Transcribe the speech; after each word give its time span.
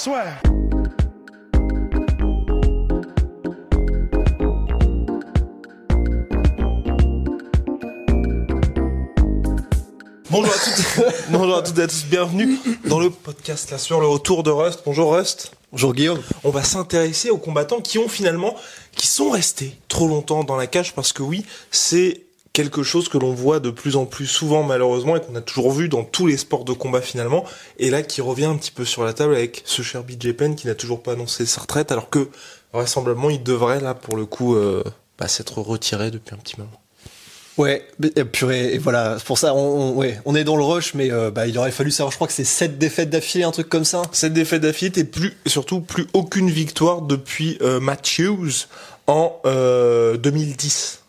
Swear. 0.00 0.40
Bonjour 10.30 10.54
à 10.54 10.58
toutes, 10.58 11.04
bonjour 11.30 11.54
à 11.54 11.62
toutes 11.62 11.78
et 11.78 11.82
à 11.82 11.86
tous, 11.86 12.06
bienvenue 12.06 12.58
dans 12.86 12.98
le 12.98 13.10
podcast 13.10 13.70
là 13.70 13.76
sur 13.76 14.00
le 14.00 14.06
retour 14.06 14.42
de 14.42 14.50
Rust. 14.50 14.80
Bonjour 14.86 15.14
Rust. 15.14 15.52
Bonjour 15.70 15.92
Guillaume. 15.92 16.22
On 16.44 16.50
va 16.50 16.64
s'intéresser 16.64 17.28
aux 17.28 17.36
combattants 17.36 17.82
qui 17.82 17.98
ont 17.98 18.08
finalement, 18.08 18.56
qui 18.96 19.06
sont 19.06 19.28
restés 19.28 19.76
trop 19.88 20.08
longtemps 20.08 20.44
dans 20.44 20.56
la 20.56 20.66
cage 20.66 20.94
parce 20.94 21.12
que 21.12 21.22
oui, 21.22 21.44
c'est 21.70 22.22
quelque 22.52 22.82
chose 22.82 23.08
que 23.08 23.18
l'on 23.18 23.32
voit 23.32 23.60
de 23.60 23.70
plus 23.70 23.96
en 23.96 24.06
plus 24.06 24.26
souvent 24.26 24.62
malheureusement 24.62 25.16
et 25.16 25.20
qu'on 25.20 25.36
a 25.36 25.40
toujours 25.40 25.70
vu 25.72 25.88
dans 25.88 26.04
tous 26.04 26.26
les 26.26 26.36
sports 26.36 26.64
de 26.64 26.72
combat 26.72 27.00
finalement 27.00 27.44
et 27.78 27.90
là 27.90 28.02
qui 28.02 28.20
revient 28.20 28.46
un 28.46 28.56
petit 28.56 28.72
peu 28.72 28.84
sur 28.84 29.04
la 29.04 29.12
table 29.12 29.34
avec 29.34 29.62
ce 29.64 29.82
cher 29.82 30.02
BJ 30.02 30.32
Penn 30.32 30.56
qui 30.56 30.66
n'a 30.66 30.74
toujours 30.74 31.02
pas 31.02 31.12
annoncé 31.12 31.46
sa 31.46 31.60
retraite 31.60 31.92
alors 31.92 32.10
que 32.10 32.28
vraisemblablement 32.72 33.30
il 33.30 33.42
devrait 33.42 33.80
là 33.80 33.94
pour 33.94 34.16
le 34.16 34.26
coup 34.26 34.56
euh, 34.56 34.82
bah, 35.18 35.28
s'être 35.28 35.58
retiré 35.58 36.10
depuis 36.10 36.34
un 36.34 36.38
petit 36.38 36.58
moment. 36.58 36.80
Ouais, 37.58 37.86
et 38.16 38.24
purée, 38.24 38.72
et 38.72 38.78
voilà, 38.78 39.16
c'est 39.18 39.26
pour 39.26 39.36
ça, 39.36 39.54
on, 39.54 39.58
on, 39.58 39.94
ouais, 39.94 40.18
on 40.24 40.34
est 40.34 40.44
dans 40.44 40.56
le 40.56 40.62
rush, 40.62 40.94
mais 40.94 41.12
euh, 41.12 41.30
bah, 41.30 41.46
il 41.46 41.58
aurait 41.58 41.72
fallu 41.72 41.90
savoir, 41.90 42.10
je 42.10 42.16
crois 42.16 42.26
que 42.26 42.32
c'est 42.32 42.44
sept 42.44 42.78
défaites 42.78 43.10
d'affilée, 43.10 43.44
un 43.44 43.50
truc 43.50 43.68
comme 43.68 43.84
ça. 43.84 44.00
Sept 44.12 44.32
défaites 44.32 44.62
d'affilée 44.62 44.98
et 44.98 45.04
plus, 45.04 45.36
surtout 45.44 45.82
plus 45.82 46.06
aucune 46.14 46.48
victoire 46.48 47.02
depuis 47.02 47.58
euh, 47.60 47.78
Matthews 47.78 48.66
en 49.06 49.36
euh, 49.44 50.16
2010. 50.16 50.99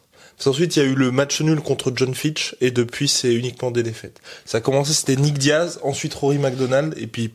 Ensuite, 0.47 0.75
il 0.75 0.79
y 0.79 0.81
a 0.81 0.85
eu 0.85 0.95
le 0.95 1.11
match 1.11 1.41
nul 1.41 1.59
contre 1.61 1.91
John 1.95 2.13
Fitch, 2.15 2.55
et 2.61 2.71
depuis, 2.71 3.07
c'est 3.07 3.33
uniquement 3.33 3.71
des 3.71 3.83
défaites. 3.83 4.19
Ça 4.45 4.57
a 4.59 4.61
commencé, 4.61 4.93
c'était 4.93 5.15
Nick 5.15 5.37
Diaz, 5.37 5.79
ensuite 5.83 6.13
Rory 6.13 6.37
McDonald, 6.37 6.93
et 6.97 7.07
puis... 7.07 7.31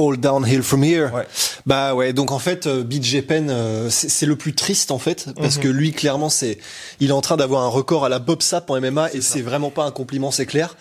All 0.00 0.16
downhill 0.16 0.62
from 0.62 0.84
here. 0.84 1.10
Ouais. 1.12 1.26
Bah 1.66 1.92
ouais, 1.96 2.12
donc 2.12 2.30
en 2.30 2.38
fait, 2.38 2.68
euh, 2.68 2.84
BJ 2.84 3.20
Penn, 3.22 3.50
euh, 3.50 3.90
c'est 3.90 4.08
c'est 4.08 4.26
le 4.26 4.36
plus 4.36 4.54
triste 4.54 4.92
en 4.92 5.00
fait, 5.00 5.26
parce 5.36 5.56
Mhm. 5.56 5.62
que 5.64 5.68
lui, 5.68 5.90
clairement, 5.90 6.28
c'est, 6.28 6.58
il 7.00 7.08
est 7.08 7.12
en 7.12 7.20
train 7.20 7.36
d'avoir 7.36 7.64
un 7.64 7.68
record 7.68 8.04
à 8.04 8.08
la 8.08 8.20
Bob 8.20 8.40
Sapp 8.40 8.70
en 8.70 8.76
MMA, 8.80 9.12
et 9.12 9.20
c'est 9.20 9.42
vraiment 9.42 9.70
pas 9.70 9.82
un 9.82 9.90
compliment, 9.90 10.30
c'est 10.30 10.46
clair. 10.46 10.76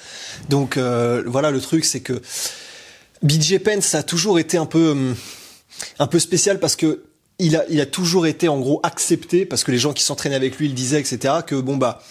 Donc 0.49 0.77
euh, 0.77 1.23
voilà, 1.25 1.49
le 1.49 1.59
truc, 1.59 1.83
c'est 1.85 2.01
que 2.01 2.21
BJ 3.23 3.57
Penn, 3.57 3.81
ça 3.81 3.97
a 3.99 4.03
toujours 4.03 4.37
été 4.37 4.57
un 4.59 4.67
peu, 4.67 4.91
hum, 4.91 5.15
un 5.97 6.05
peu 6.07 6.19
spécial 6.19 6.59
parce 6.59 6.75
que 6.75 7.01
il 7.39 7.55
a, 7.55 7.63
il 7.69 7.79
a 7.81 7.85
toujours 7.85 8.27
été 8.27 8.47
en 8.47 8.59
gros 8.59 8.79
accepté 8.83 9.45
parce 9.45 9.63
que 9.63 9.71
les 9.71 9.77
gens 9.77 9.93
qui 9.93 10.03
s'entraînaient 10.03 10.35
avec 10.35 10.57
lui, 10.57 10.67
le 10.67 10.73
disaient, 10.73 10.99
etc. 10.99 11.35
Que 11.45 11.55
bon 11.55 11.77
bah, 11.77 12.01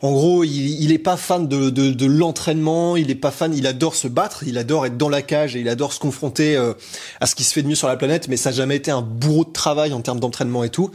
en 0.00 0.12
gros, 0.12 0.44
il, 0.44 0.82
il 0.82 0.92
est 0.92 0.98
pas 0.98 1.16
fan 1.16 1.46
de, 1.46 1.70
de, 1.70 1.90
de 1.90 2.06
l'entraînement, 2.06 2.96
il 2.96 3.10
est 3.10 3.14
pas 3.14 3.30
fan, 3.30 3.54
il 3.54 3.66
adore 3.66 3.94
se 3.94 4.08
battre, 4.08 4.44
il 4.46 4.56
adore 4.58 4.86
être 4.86 4.96
dans 4.96 5.08
la 5.08 5.22
cage 5.22 5.56
et 5.56 5.60
il 5.60 5.68
adore 5.68 5.92
se 5.92 6.00
confronter 6.00 6.56
euh, 6.56 6.72
à 7.20 7.26
ce 7.26 7.34
qui 7.34 7.44
se 7.44 7.52
fait 7.52 7.62
de 7.62 7.68
mieux 7.68 7.74
sur 7.74 7.88
la 7.88 7.96
planète, 7.96 8.28
mais 8.28 8.36
ça 8.36 8.50
n'a 8.50 8.56
jamais 8.56 8.76
été 8.76 8.90
un 8.90 9.02
bourreau 9.02 9.44
de 9.44 9.52
travail 9.52 9.92
en 9.92 10.00
termes 10.00 10.20
d'entraînement 10.20 10.64
et 10.64 10.70
tout. 10.70 10.90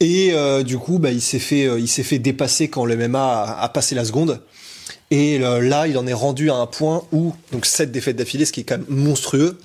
Et 0.00 0.32
euh, 0.32 0.62
du 0.62 0.78
coup, 0.78 0.98
bah, 0.98 1.10
il 1.10 1.20
s'est 1.20 1.38
fait, 1.38 1.66
euh, 1.66 1.78
il 1.78 1.88
s'est 1.88 2.02
fait 2.02 2.18
dépasser 2.18 2.68
quand 2.68 2.84
le 2.84 2.96
MMA 2.96 3.22
a, 3.22 3.62
a 3.62 3.68
passé 3.68 3.94
la 3.94 4.04
seconde. 4.04 4.40
Et 5.10 5.38
euh, 5.40 5.60
là, 5.60 5.86
il 5.86 5.96
en 5.98 6.06
est 6.06 6.12
rendu 6.12 6.50
à 6.50 6.54
un 6.54 6.66
point 6.66 7.04
où, 7.12 7.32
donc 7.52 7.66
sept 7.66 7.92
défaites 7.92 8.16
d'affilée, 8.16 8.44
ce 8.44 8.52
qui 8.52 8.60
est 8.60 8.64
quand 8.64 8.78
même 8.78 8.86
monstrueux. 8.88 9.58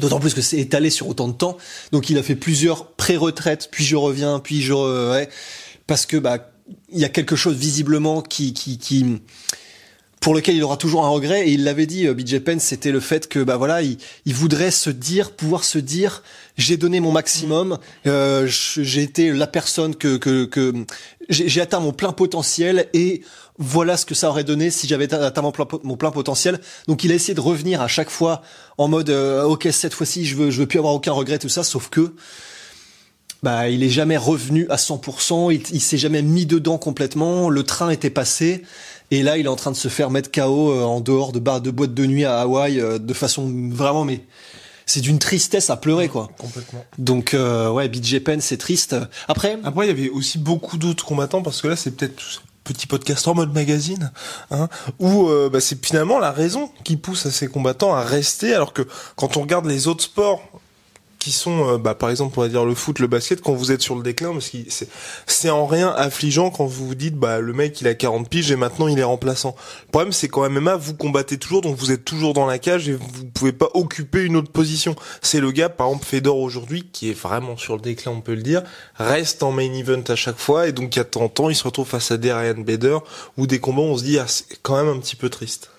D'autant 0.00 0.20
plus 0.20 0.34
que 0.34 0.42
c'est 0.42 0.58
étalé 0.58 0.90
sur 0.90 1.08
autant 1.08 1.28
de 1.28 1.32
temps. 1.32 1.56
Donc 1.92 2.10
il 2.10 2.18
a 2.18 2.22
fait 2.22 2.36
plusieurs 2.36 2.92
pré-retraites, 2.92 3.68
puis 3.70 3.84
je 3.84 3.96
reviens, 3.96 4.40
puis 4.40 4.60
je 4.62 4.72
re- 4.72 5.10
ouais, 5.12 5.28
parce 5.86 6.04
que 6.04 6.16
bah 6.16 6.50
il 6.92 6.98
y 6.98 7.04
a 7.04 7.08
quelque 7.08 7.36
chose 7.36 7.56
visiblement 7.56 8.20
qui 8.22 8.52
qui 8.52 8.76
qui 8.78 9.20
pour 10.26 10.34
lequel 10.34 10.56
il 10.56 10.64
aura 10.64 10.76
toujours 10.76 11.04
un 11.06 11.08
regret. 11.08 11.46
Et 11.48 11.52
il 11.52 11.62
l'avait 11.62 11.86
dit 11.86 12.08
euh, 12.08 12.12
BJ 12.12 12.40
Penn 12.40 12.58
c'était 12.58 12.90
le 12.90 12.98
fait 12.98 13.28
que 13.28 13.38
bah 13.44 13.56
voilà 13.56 13.82
il, 13.82 13.96
il 14.24 14.34
voudrait 14.34 14.72
se 14.72 14.90
dire 14.90 15.30
pouvoir 15.30 15.62
se 15.62 15.78
dire 15.78 16.24
j'ai 16.56 16.76
donné 16.76 16.98
mon 16.98 17.12
maximum 17.12 17.78
euh, 18.08 18.44
je- 18.48 18.82
j'ai 18.82 19.02
été 19.04 19.30
la 19.32 19.46
personne 19.46 19.94
que 19.94 20.16
que, 20.16 20.44
que 20.44 20.72
j'ai 21.28 21.48
j'ai 21.48 21.60
atteint 21.60 21.78
mon 21.78 21.92
plein 21.92 22.10
potentiel 22.10 22.88
et 22.92 23.22
voilà 23.58 23.96
ce 23.96 24.04
que 24.04 24.16
ça 24.16 24.28
aurait 24.28 24.42
donné 24.42 24.72
si 24.72 24.88
j'avais 24.88 25.14
atteint 25.14 25.42
mon 25.42 25.52
plein, 25.52 25.68
mon 25.84 25.96
plein 25.96 26.10
potentiel. 26.10 26.60
Donc 26.88 27.04
il 27.04 27.12
a 27.12 27.14
essayé 27.14 27.34
de 27.34 27.40
revenir 27.40 27.80
à 27.80 27.86
chaque 27.86 28.10
fois 28.10 28.42
en 28.78 28.88
mode 28.88 29.10
euh, 29.10 29.44
ok 29.44 29.68
cette 29.70 29.94
fois-ci 29.94 30.24
je 30.26 30.34
veux 30.34 30.50
je 30.50 30.58
veux 30.58 30.66
plus 30.66 30.80
avoir 30.80 30.92
aucun 30.94 31.12
regret 31.12 31.38
tout 31.38 31.48
ça. 31.48 31.62
Sauf 31.62 31.88
que 31.88 32.14
bah 33.44 33.68
il 33.68 33.84
est 33.84 33.90
jamais 33.90 34.16
revenu 34.16 34.66
à 34.70 34.76
100%, 34.76 35.54
il, 35.54 35.62
il 35.72 35.80
s'est 35.80 35.98
jamais 35.98 36.22
mis 36.22 36.46
dedans 36.46 36.78
complètement, 36.78 37.48
le 37.48 37.62
train 37.62 37.90
était 37.90 38.10
passé 38.10 38.62
et 39.10 39.22
là 39.22 39.38
il 39.38 39.46
est 39.46 39.48
en 39.48 39.56
train 39.56 39.70
de 39.70 39.76
se 39.76 39.88
faire 39.88 40.10
mettre 40.10 40.30
KO 40.30 40.72
euh, 40.72 40.82
en 40.82 41.00
dehors 41.00 41.32
de 41.32 41.38
bar 41.38 41.60
de 41.60 41.70
boîte 41.70 41.94
de 41.94 42.06
nuit 42.06 42.24
à 42.24 42.40
Hawaï 42.40 42.80
euh, 42.80 42.98
de 42.98 43.14
façon 43.14 43.50
vraiment 43.70 44.04
mais 44.04 44.22
c'est 44.86 45.00
d'une 45.00 45.18
tristesse 45.18 45.68
à 45.68 45.76
pleurer 45.76 46.08
quoi. 46.08 46.30
Complètement. 46.38 46.84
Donc 46.98 47.34
euh, 47.34 47.70
ouais, 47.70 47.88
BJ 47.88 48.20
Penn 48.20 48.40
c'est 48.40 48.56
triste. 48.56 48.96
Après 49.26 49.58
Après, 49.64 49.86
il 49.86 49.88
y 49.88 49.90
avait 49.90 50.08
aussi 50.08 50.38
beaucoup 50.38 50.78
d'autres 50.78 51.04
combattants 51.04 51.42
parce 51.42 51.60
que 51.60 51.68
là, 51.68 51.76
c'est 51.76 51.90
peut-être 51.90 52.42
petit 52.62 52.86
podcast 52.86 53.26
en 53.28 53.34
mode 53.34 53.54
magazine, 53.54 54.10
hein, 54.50 54.68
où 54.98 55.28
euh, 55.28 55.48
bah, 55.48 55.60
c'est 55.60 55.84
finalement 55.84 56.18
la 56.18 56.32
raison 56.32 56.70
qui 56.82 56.96
pousse 56.96 57.26
à 57.26 57.30
ces 57.30 57.46
combattants 57.46 57.94
à 57.94 58.02
rester, 58.02 58.54
alors 58.54 58.72
que 58.72 58.82
quand 59.14 59.36
on 59.36 59.42
regarde 59.42 59.66
les 59.66 59.86
autres 59.86 60.02
sports 60.02 60.42
qui 61.26 61.32
sont, 61.32 61.70
euh, 61.70 61.76
bah, 61.76 61.96
par 61.96 62.10
exemple, 62.10 62.38
on 62.38 62.42
va 62.42 62.48
dire 62.48 62.64
le 62.64 62.76
foot, 62.76 63.00
le 63.00 63.08
basket, 63.08 63.40
quand 63.40 63.52
vous 63.52 63.72
êtes 63.72 63.82
sur 63.82 63.96
le 63.96 64.04
déclin, 64.04 64.32
parce 64.32 64.48
que 64.48 64.58
c'est, 65.26 65.50
en 65.50 65.66
rien 65.66 65.88
affligeant 65.88 66.50
quand 66.50 66.66
vous 66.66 66.86
vous 66.86 66.94
dites, 66.94 67.16
bah, 67.16 67.40
le 67.40 67.52
mec, 67.52 67.80
il 67.80 67.88
a 67.88 67.94
40 67.94 68.28
piges 68.28 68.52
et 68.52 68.54
maintenant 68.54 68.86
il 68.86 68.96
est 69.00 69.02
remplaçant. 69.02 69.56
Le 69.86 69.90
problème, 69.90 70.12
c'est 70.12 70.28
qu'en 70.28 70.48
MMA, 70.48 70.76
vous 70.76 70.94
combattez 70.94 71.36
toujours, 71.36 71.62
donc 71.62 71.76
vous 71.78 71.90
êtes 71.90 72.04
toujours 72.04 72.32
dans 72.32 72.46
la 72.46 72.60
cage 72.60 72.88
et 72.88 72.92
vous 72.92 73.24
pouvez 73.34 73.52
pas 73.52 73.70
occuper 73.74 74.22
une 74.22 74.36
autre 74.36 74.52
position. 74.52 74.94
C'est 75.20 75.40
le 75.40 75.50
gars, 75.50 75.68
par 75.68 75.88
exemple, 75.88 76.06
Fedor 76.06 76.38
aujourd'hui, 76.38 76.88
qui 76.92 77.10
est 77.10 77.20
vraiment 77.20 77.56
sur 77.56 77.74
le 77.74 77.82
déclin, 77.82 78.12
on 78.12 78.20
peut 78.20 78.36
le 78.36 78.42
dire, 78.42 78.62
reste 78.94 79.42
en 79.42 79.50
main 79.50 79.72
event 79.72 80.04
à 80.06 80.14
chaque 80.14 80.38
fois, 80.38 80.68
et 80.68 80.72
donc 80.72 80.94
il 80.94 81.00
y 81.00 81.02
a 81.02 81.04
30 81.04 81.40
ans, 81.40 81.50
il 81.50 81.56
se 81.56 81.64
retrouve 81.64 81.88
face 81.88 82.12
à 82.12 82.18
des 82.18 82.32
Ryan 82.32 82.60
Bader, 82.60 82.98
ou 83.36 83.48
des 83.48 83.58
combats, 83.58 83.82
où 83.82 83.86
on 83.86 83.98
se 83.98 84.04
dit, 84.04 84.20
ah, 84.20 84.28
c'est 84.28 84.46
quand 84.62 84.76
même 84.76 84.96
un 84.96 85.00
petit 85.00 85.16
peu 85.16 85.28
triste. 85.28 85.70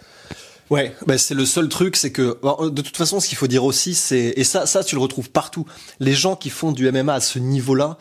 Ouais, 0.70 0.94
bah 1.06 1.18
c'est 1.18 1.34
le 1.34 1.46
seul 1.46 1.70
truc, 1.70 1.96
c'est 1.96 2.12
que 2.12 2.38
bon, 2.42 2.70
de 2.70 2.82
toute 2.82 2.98
façon, 2.98 3.20
ce 3.20 3.28
qu'il 3.28 3.38
faut 3.38 3.48
dire 3.48 3.64
aussi, 3.64 3.96
c'est 3.96 4.34
et 4.36 4.44
ça, 4.44 4.66
ça 4.66 4.84
tu 4.84 4.96
le 4.96 5.02
retrouves 5.02 5.30
partout. 5.30 5.66
Les 6.00 6.14
gens 6.14 6.36
qui 6.36 6.50
font 6.50 6.72
du 6.72 6.92
MMA 6.92 7.14
à 7.14 7.22
ce 7.22 7.40
niveau-là, 7.40 7.98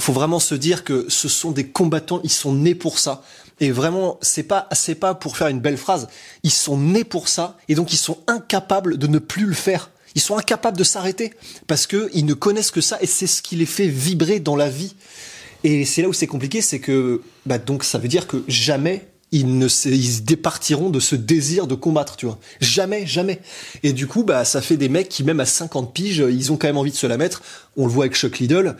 faut 0.00 0.12
vraiment 0.12 0.40
se 0.40 0.54
dire 0.54 0.84
que 0.84 1.06
ce 1.08 1.28
sont 1.28 1.50
des 1.50 1.68
combattants, 1.68 2.20
ils 2.24 2.32
sont 2.32 2.54
nés 2.54 2.74
pour 2.74 2.98
ça. 2.98 3.22
Et 3.60 3.70
vraiment, 3.70 4.18
c'est 4.22 4.42
pas, 4.42 4.68
c'est 4.72 4.94
pas 4.94 5.14
pour 5.14 5.36
faire 5.36 5.48
une 5.48 5.60
belle 5.60 5.76
phrase. 5.76 6.08
Ils 6.42 6.50
sont 6.50 6.78
nés 6.78 7.04
pour 7.04 7.28
ça, 7.28 7.58
et 7.68 7.74
donc 7.74 7.92
ils 7.92 7.98
sont 7.98 8.18
incapables 8.26 8.96
de 8.96 9.06
ne 9.06 9.18
plus 9.18 9.46
le 9.46 9.54
faire. 9.54 9.90
Ils 10.14 10.20
sont 10.20 10.36
incapables 10.36 10.76
de 10.76 10.84
s'arrêter 10.84 11.32
parce 11.66 11.86
que 11.86 12.10
ils 12.12 12.24
ne 12.26 12.34
connaissent 12.34 12.70
que 12.70 12.80
ça, 12.80 12.98
et 13.00 13.06
c'est 13.06 13.26
ce 13.26 13.42
qui 13.42 13.56
les 13.56 13.66
fait 13.66 13.86
vibrer 13.86 14.40
dans 14.40 14.56
la 14.56 14.68
vie. 14.68 14.94
Et 15.64 15.84
c'est 15.84 16.02
là 16.02 16.08
où 16.08 16.12
c'est 16.12 16.26
compliqué, 16.26 16.60
c'est 16.60 16.80
que 16.80 17.22
bah 17.46 17.58
donc 17.58 17.84
ça 17.84 17.98
veut 17.98 18.08
dire 18.08 18.26
que 18.26 18.42
jamais 18.48 19.11
ils 19.32 19.58
ne 19.58 19.66
se, 19.66 19.88
ils 19.88 20.24
départiront 20.24 20.90
de 20.90 21.00
ce 21.00 21.16
désir 21.16 21.66
de 21.66 21.74
combattre, 21.74 22.16
tu 22.16 22.26
vois. 22.26 22.38
Jamais, 22.60 23.06
jamais. 23.06 23.40
Et 23.82 23.92
du 23.92 24.06
coup, 24.06 24.22
bah 24.24 24.44
ça 24.44 24.60
fait 24.60 24.76
des 24.76 24.88
mecs 24.88 25.08
qui 25.08 25.24
même 25.24 25.40
à 25.40 25.46
50 25.46 25.92
piges, 25.92 26.24
ils 26.28 26.52
ont 26.52 26.56
quand 26.56 26.68
même 26.68 26.76
envie 26.78 26.90
de 26.92 26.96
se 26.96 27.06
la 27.06 27.16
mettre. 27.16 27.42
On 27.76 27.86
le 27.86 27.92
voit 27.92 28.04
avec 28.04 28.16
Chuck 28.16 28.38
Liddell. 28.38 28.76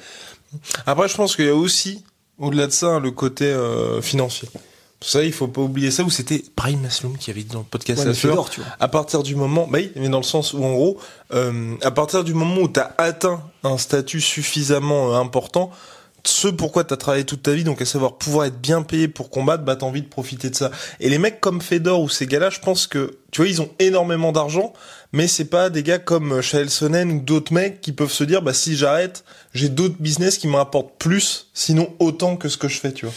Après, 0.86 1.08
je 1.08 1.16
pense 1.16 1.34
qu'il 1.34 1.46
y 1.46 1.48
a 1.48 1.54
aussi, 1.54 2.04
au-delà 2.38 2.66
de 2.66 2.72
ça, 2.72 2.98
le 2.98 3.10
côté 3.10 3.46
euh, 3.46 4.02
financier. 4.02 4.48
Ça, 5.00 5.24
il 5.24 5.32
faut 5.32 5.48
pas 5.48 5.62
oublier 5.62 5.90
ça, 5.90 6.04
où 6.04 6.10
c'était 6.10 6.44
Brahim 6.56 6.80
Masloum 6.80 7.16
qui 7.18 7.30
avait 7.30 7.42
dit 7.42 7.52
dans 7.52 7.60
le 7.60 7.64
podcast 7.64 8.00
Ouais, 8.00 8.06
La 8.06 8.12
tu 8.14 8.28
vois. 8.28 8.46
à 8.78 8.88
partir 8.88 9.22
du 9.22 9.34
moment, 9.34 9.66
bah 9.68 9.78
oui, 9.80 9.90
mais 9.96 10.08
dans 10.08 10.18
le 10.18 10.22
sens 10.24 10.52
où 10.52 10.62
en 10.62 10.72
gros, 10.72 10.98
euh, 11.32 11.74
à 11.82 11.90
partir 11.90 12.22
du 12.22 12.34
moment 12.34 12.60
où 12.60 12.68
tu 12.68 12.78
as 12.78 12.94
atteint 12.98 13.42
un 13.64 13.78
statut 13.78 14.20
suffisamment 14.20 15.12
euh, 15.12 15.18
important, 15.18 15.70
ce 16.24 16.48
pourquoi 16.48 16.84
tu 16.84 16.94
as 16.94 16.96
travaillé 16.96 17.24
toute 17.24 17.42
ta 17.42 17.52
vie, 17.52 17.64
donc 17.64 17.82
à 17.82 17.84
savoir 17.84 18.16
pouvoir 18.16 18.46
être 18.46 18.60
bien 18.60 18.82
payé 18.82 19.08
pour 19.08 19.30
combattre, 19.30 19.64
bah 19.64 19.76
t'as 19.76 19.86
envie 19.86 20.02
de 20.02 20.08
profiter 20.08 20.50
de 20.50 20.54
ça. 20.54 20.70
Et 21.00 21.08
les 21.08 21.18
mecs 21.18 21.40
comme 21.40 21.60
Fedor 21.60 22.00
ou 22.00 22.08
ces 22.08 22.26
gars-là, 22.26 22.50
je 22.50 22.60
pense 22.60 22.86
que, 22.86 23.18
tu 23.30 23.40
vois, 23.40 23.48
ils 23.48 23.60
ont 23.60 23.70
énormément 23.78 24.32
d'argent, 24.32 24.72
mais 25.12 25.26
c'est 25.26 25.46
pas 25.46 25.70
des 25.70 25.82
gars 25.82 25.98
comme 25.98 26.40
Chael 26.40 26.70
Sonnen 26.70 27.10
ou 27.10 27.20
d'autres 27.20 27.52
mecs 27.52 27.80
qui 27.80 27.92
peuvent 27.92 28.12
se 28.12 28.24
dire, 28.24 28.42
bah 28.42 28.54
si 28.54 28.76
j'arrête, 28.76 29.24
j'ai 29.52 29.68
d'autres 29.68 29.96
business 29.98 30.38
qui 30.38 30.48
me 30.48 30.56
rapportent 30.56 30.96
plus, 30.98 31.50
sinon 31.54 31.92
autant 31.98 32.36
que 32.36 32.48
ce 32.48 32.56
que 32.56 32.68
je 32.68 32.78
fais, 32.78 32.92
tu 32.92 33.06
vois. 33.06 33.14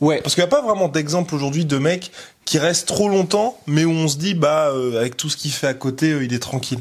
Ouais. 0.00 0.20
Parce 0.20 0.34
qu'il 0.34 0.42
n'y 0.42 0.48
a 0.48 0.50
pas 0.50 0.62
vraiment 0.62 0.88
d'exemple 0.88 1.34
aujourd'hui 1.34 1.64
de 1.64 1.78
mec 1.78 2.10
qui 2.44 2.58
reste 2.58 2.86
trop 2.86 3.08
longtemps, 3.08 3.58
mais 3.66 3.84
où 3.84 3.90
on 3.90 4.08
se 4.08 4.16
dit, 4.16 4.34
bah, 4.34 4.70
euh, 4.70 4.98
avec 4.98 5.16
tout 5.16 5.30
ce 5.30 5.36
qu'il 5.36 5.50
fait 5.50 5.66
à 5.66 5.74
côté, 5.74 6.12
euh, 6.12 6.24
il 6.24 6.34
est 6.34 6.40
tranquille. 6.40 6.80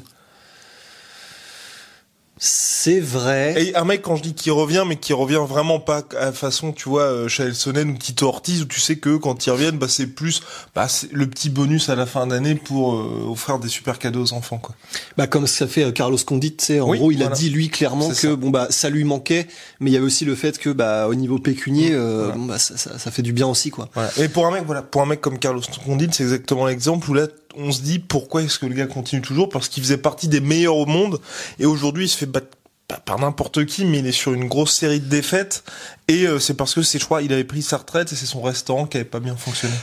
C'est 2.38 3.00
vrai. 3.00 3.54
Et 3.64 3.76
un 3.76 3.86
mec, 3.86 4.02
quand 4.02 4.16
je 4.16 4.24
dis 4.24 4.34
qu'il 4.34 4.52
revient, 4.52 4.84
mais 4.88 4.96
qui 4.98 5.14
revient 5.14 5.40
vraiment 5.48 5.80
pas 5.80 6.02
à 6.20 6.32
façon, 6.32 6.72
tu 6.74 6.90
vois, 6.90 7.04
euh, 7.04 7.28
Chael 7.28 7.54
Sonnen 7.54 7.92
ou 7.92 7.98
Tito 7.98 8.28
Ortiz, 8.28 8.64
où 8.64 8.66
tu 8.66 8.80
sais 8.82 8.98
que 8.98 9.16
quand 9.18 9.46
ils 9.46 9.52
reviennent, 9.52 9.78
bah, 9.78 9.88
c'est 9.88 10.08
plus, 10.08 10.42
bah, 10.76 10.88
le 11.12 11.28
petit 11.30 11.50
bonus 11.50 11.90
à 11.90 11.96
la 11.96 12.06
fin 12.08 12.26
d'année 12.28 12.56
pour 12.56 12.96
euh, 12.96 13.28
offrir 13.30 13.60
des 13.60 13.70
super 13.70 14.00
cadeaux 14.00 14.24
aux 14.24 14.34
enfants, 14.34 14.58
quoi. 14.58 14.74
Bah 15.16 15.28
comme 15.28 15.46
ça 15.48 15.68
fait 15.68 15.84
euh, 15.84 15.92
Carlos 15.92 16.18
Condit, 16.26 16.56
tu 16.56 16.66
sais, 16.66 16.80
en 16.80 16.90
Oui, 16.90 16.98
gros, 16.98 17.12
il 17.12 17.18
voilà. 17.20 17.32
a 17.32 17.36
dit 17.36 17.50
lui 17.50 17.70
clairement 17.70 18.10
que 18.10 18.16
ça. 18.16 18.36
bon 18.36 18.50
bah 18.50 18.68
ça 18.72 18.90
lui 18.90 19.04
manquait, 19.04 19.48
mais 19.80 19.92
il 19.92 19.94
y 19.94 19.98
avait 19.98 20.06
aussi 20.06 20.26
le 20.26 20.36
fait 20.36 20.58
que 20.58 20.72
bah 20.72 21.08
au 21.08 21.16
niveau 21.16 21.38
pécunier, 21.38 21.92
euh, 21.94 22.24
Voilà. 22.26 22.36
bon, 22.36 22.46
bah, 22.46 22.58
ça, 22.60 22.76
ça, 22.78 22.98
ça 22.98 23.12
fait 23.12 23.22
du 23.22 23.32
bien 23.32 23.48
aussi 23.48 23.70
quoi. 23.70 23.90
Voilà. 23.94 24.10
Et 24.18 24.28
pour 24.28 24.48
un 24.48 24.52
mec, 24.52 24.64
voilà, 24.66 24.82
pour 24.82 25.02
un 25.02 25.06
mec 25.06 25.22
comme 25.22 25.38
Carlos 25.40 25.62
Condit, 25.86 26.10
c'est 26.12 26.24
exactement 26.24 26.66
l'exemple 26.66 27.10
où 27.10 27.14
là, 27.14 27.28
on 27.56 27.72
se 27.72 27.82
dit 27.82 28.00
pourquoi 28.00 28.44
est-ce 28.44 28.60
que 28.60 28.66
le 28.66 28.74
gars 28.76 28.88
continue 28.88 29.22
toujours? 29.22 29.50
Parce 29.50 29.68
qu'il 29.68 29.84
faisait 29.84 29.98
partie 29.98 30.28
des 30.28 30.40
meilleurs 30.42 30.78
au 30.78 30.86
monde 30.86 31.20
et 31.60 31.66
aujourd'hui 31.66 32.06
il 32.06 32.10
se 32.10 32.18
fait 32.18 32.26
battre 32.26 32.48
pas 32.88 32.98
par 32.98 33.18
n'importe 33.18 33.66
qui, 33.66 33.86
mais 33.86 34.00
il 34.00 34.08
est 34.08 34.12
sur 34.12 34.34
une 34.34 34.48
grosse 34.50 34.74
série 34.74 35.00
de 35.00 35.08
défaites 35.08 35.64
et 36.10 36.28
euh, 36.28 36.38
c'est 36.40 36.54
parce 36.54 36.74
que 36.74 36.82
je 36.82 36.98
crois, 37.06 37.22
il 37.22 37.32
avait 37.32 37.46
pris 37.46 37.62
sa 37.62 37.78
retraite 37.78 38.12
et 38.12 38.16
c'est 38.16 38.26
son 38.26 38.42
restaurant 38.42 38.86
qui 38.88 38.98
avait 38.98 39.06
pas 39.06 39.22
bien 39.22 39.38
fonctionné. 39.38 39.74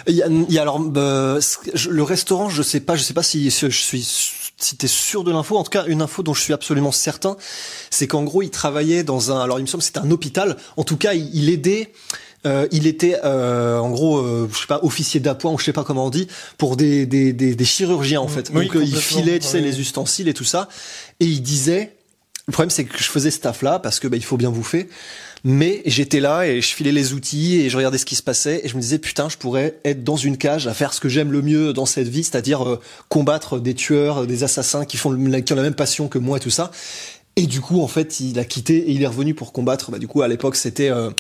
Alors 0.59 0.79
je- 1.75 1.89
le 1.89 2.03
restaurant, 2.03 2.51
je 2.51 2.63
sais 2.63 2.81
pas, 2.81 2.97
je 2.97 3.03
sais 3.03 3.15
pas 3.15 3.23
si, 3.23 3.49
je 3.51 3.69
suis 3.69 4.03
si 4.63 4.77
t'es 4.77 4.87
sûr 4.89 5.25
de 5.25 5.33
l'info. 5.33 5.57
En 5.57 5.63
tout 5.65 5.71
cas, 5.71 5.87
une 5.87 6.03
info 6.03 6.23
dont 6.23 6.35
je 6.35 6.43
suis 6.43 6.53
absolument 6.53 6.93
certain, 6.93 7.39
c'est 7.89 8.07
qu'en 8.07 8.23
gros, 8.25 8.43
il 8.43 8.51
travaillait 8.51 9.03
dans 9.05 9.33
un. 9.33 9.41
Alors, 9.41 9.59
il 9.59 9.63
me 9.63 9.67
semble 9.67 9.83
c'était 9.83 10.01
un 10.01 10.11
hôpital. 10.11 10.59
En 10.77 10.85
tout 10.85 10.99
cas, 10.99 11.15
il 11.15 11.49
aidait. 11.49 11.93
Euh, 12.47 12.67
il 12.73 12.87
était 12.87 13.19
euh, 13.25 13.79
en 13.79 13.91
gros, 13.91 14.19
euh, 14.19 14.49
je 14.53 14.59
sais 14.59 14.67
pas, 14.67 14.81
officier 14.83 15.21
d'appoint 15.21 15.53
ou 15.53 15.59
je 15.59 15.65
sais 15.65 15.73
pas 15.73 15.85
comment 15.85 16.07
on 16.07 16.11
dit, 16.11 16.27
pour 16.59 16.77
des 16.77 17.07
des, 17.07 17.33
des, 17.33 17.55
des 17.55 17.65
chirurgiens 17.65 18.21
en 18.21 18.29
fait. 18.29 18.51
Oui, 18.55 18.67
Donc 18.67 18.77
euh, 18.77 18.85
il 18.85 18.97
filait, 18.97 19.39
tu 19.39 19.47
sais, 19.47 19.59
oui. 19.59 19.65
les 19.65 19.81
ustensiles 19.81 20.29
et 20.29 20.35
tout 20.35 20.45
ça, 20.45 20.69
et 21.21 21.25
il 21.27 21.43
disait. 21.43 21.93
Le 22.47 22.53
problème, 22.53 22.71
c'est 22.71 22.83
que 22.85 22.99
je 22.99 23.05
faisais 23.05 23.31
ce 23.31 23.39
taf-là 23.39 23.79
parce 23.79 24.01
que 24.01 24.09
bah, 24.09 24.17
il 24.17 24.25
faut 24.25 24.37
bien 24.37 24.51
bouffer. 24.51 24.89
Mais 25.45 25.83
j'étais 25.87 26.19
là 26.19 26.49
et 26.49 26.61
je 26.61 26.75
filais 26.75 26.91
les 26.91 27.13
outils 27.13 27.61
et 27.61 27.71
je 27.71 27.77
regardais 27.77 27.97
ce 27.99 28.05
qui 28.05 28.17
se 28.17 28.25
passait 28.25 28.63
et 28.65 28.69
je 28.69 28.75
me 28.75 28.81
disais 28.81 28.99
putain, 28.99 29.29
je 29.29 29.37
pourrais 29.37 29.79
être 29.85 30.03
dans 30.03 30.17
une 30.17 30.37
cage 30.37 30.67
à 30.67 30.75
faire 30.75 30.93
ce 30.93 30.99
que 31.01 31.09
j'aime 31.09 31.31
le 31.31 31.43
mieux 31.43 31.73
dans 31.73 31.87
cette 31.87 32.09
vie, 32.09 32.25
c'est-à-dire 32.25 32.69
euh, 32.69 32.81
combattre 33.09 33.61
des 33.61 33.75
tueurs, 33.75 34.27
des 34.27 34.43
assassins 34.43 34.85
qui 34.85 34.97
font 34.97 35.11
le- 35.11 35.41
qui 35.43 35.53
ont 35.53 35.57
la 35.57 35.63
même 35.63 35.75
passion 35.77 36.09
que 36.09 36.19
moi 36.19 36.39
et 36.39 36.41
tout 36.41 36.51
ça. 36.51 36.73
Et 37.37 37.47
du 37.47 37.61
coup, 37.61 37.81
en 37.83 37.89
fait, 37.89 38.19
il 38.19 38.39
a 38.41 38.45
quitté 38.45 38.79
et 38.79 38.91
il 38.91 39.03
est 39.03 39.07
revenu 39.07 39.35
pour 39.35 39.53
combattre. 39.53 39.93
Bah, 39.93 39.99
du 39.99 40.09
coup, 40.09 40.23
à 40.23 40.29
l'époque, 40.29 40.57
c'était 40.57 40.91
euh, 40.91 41.11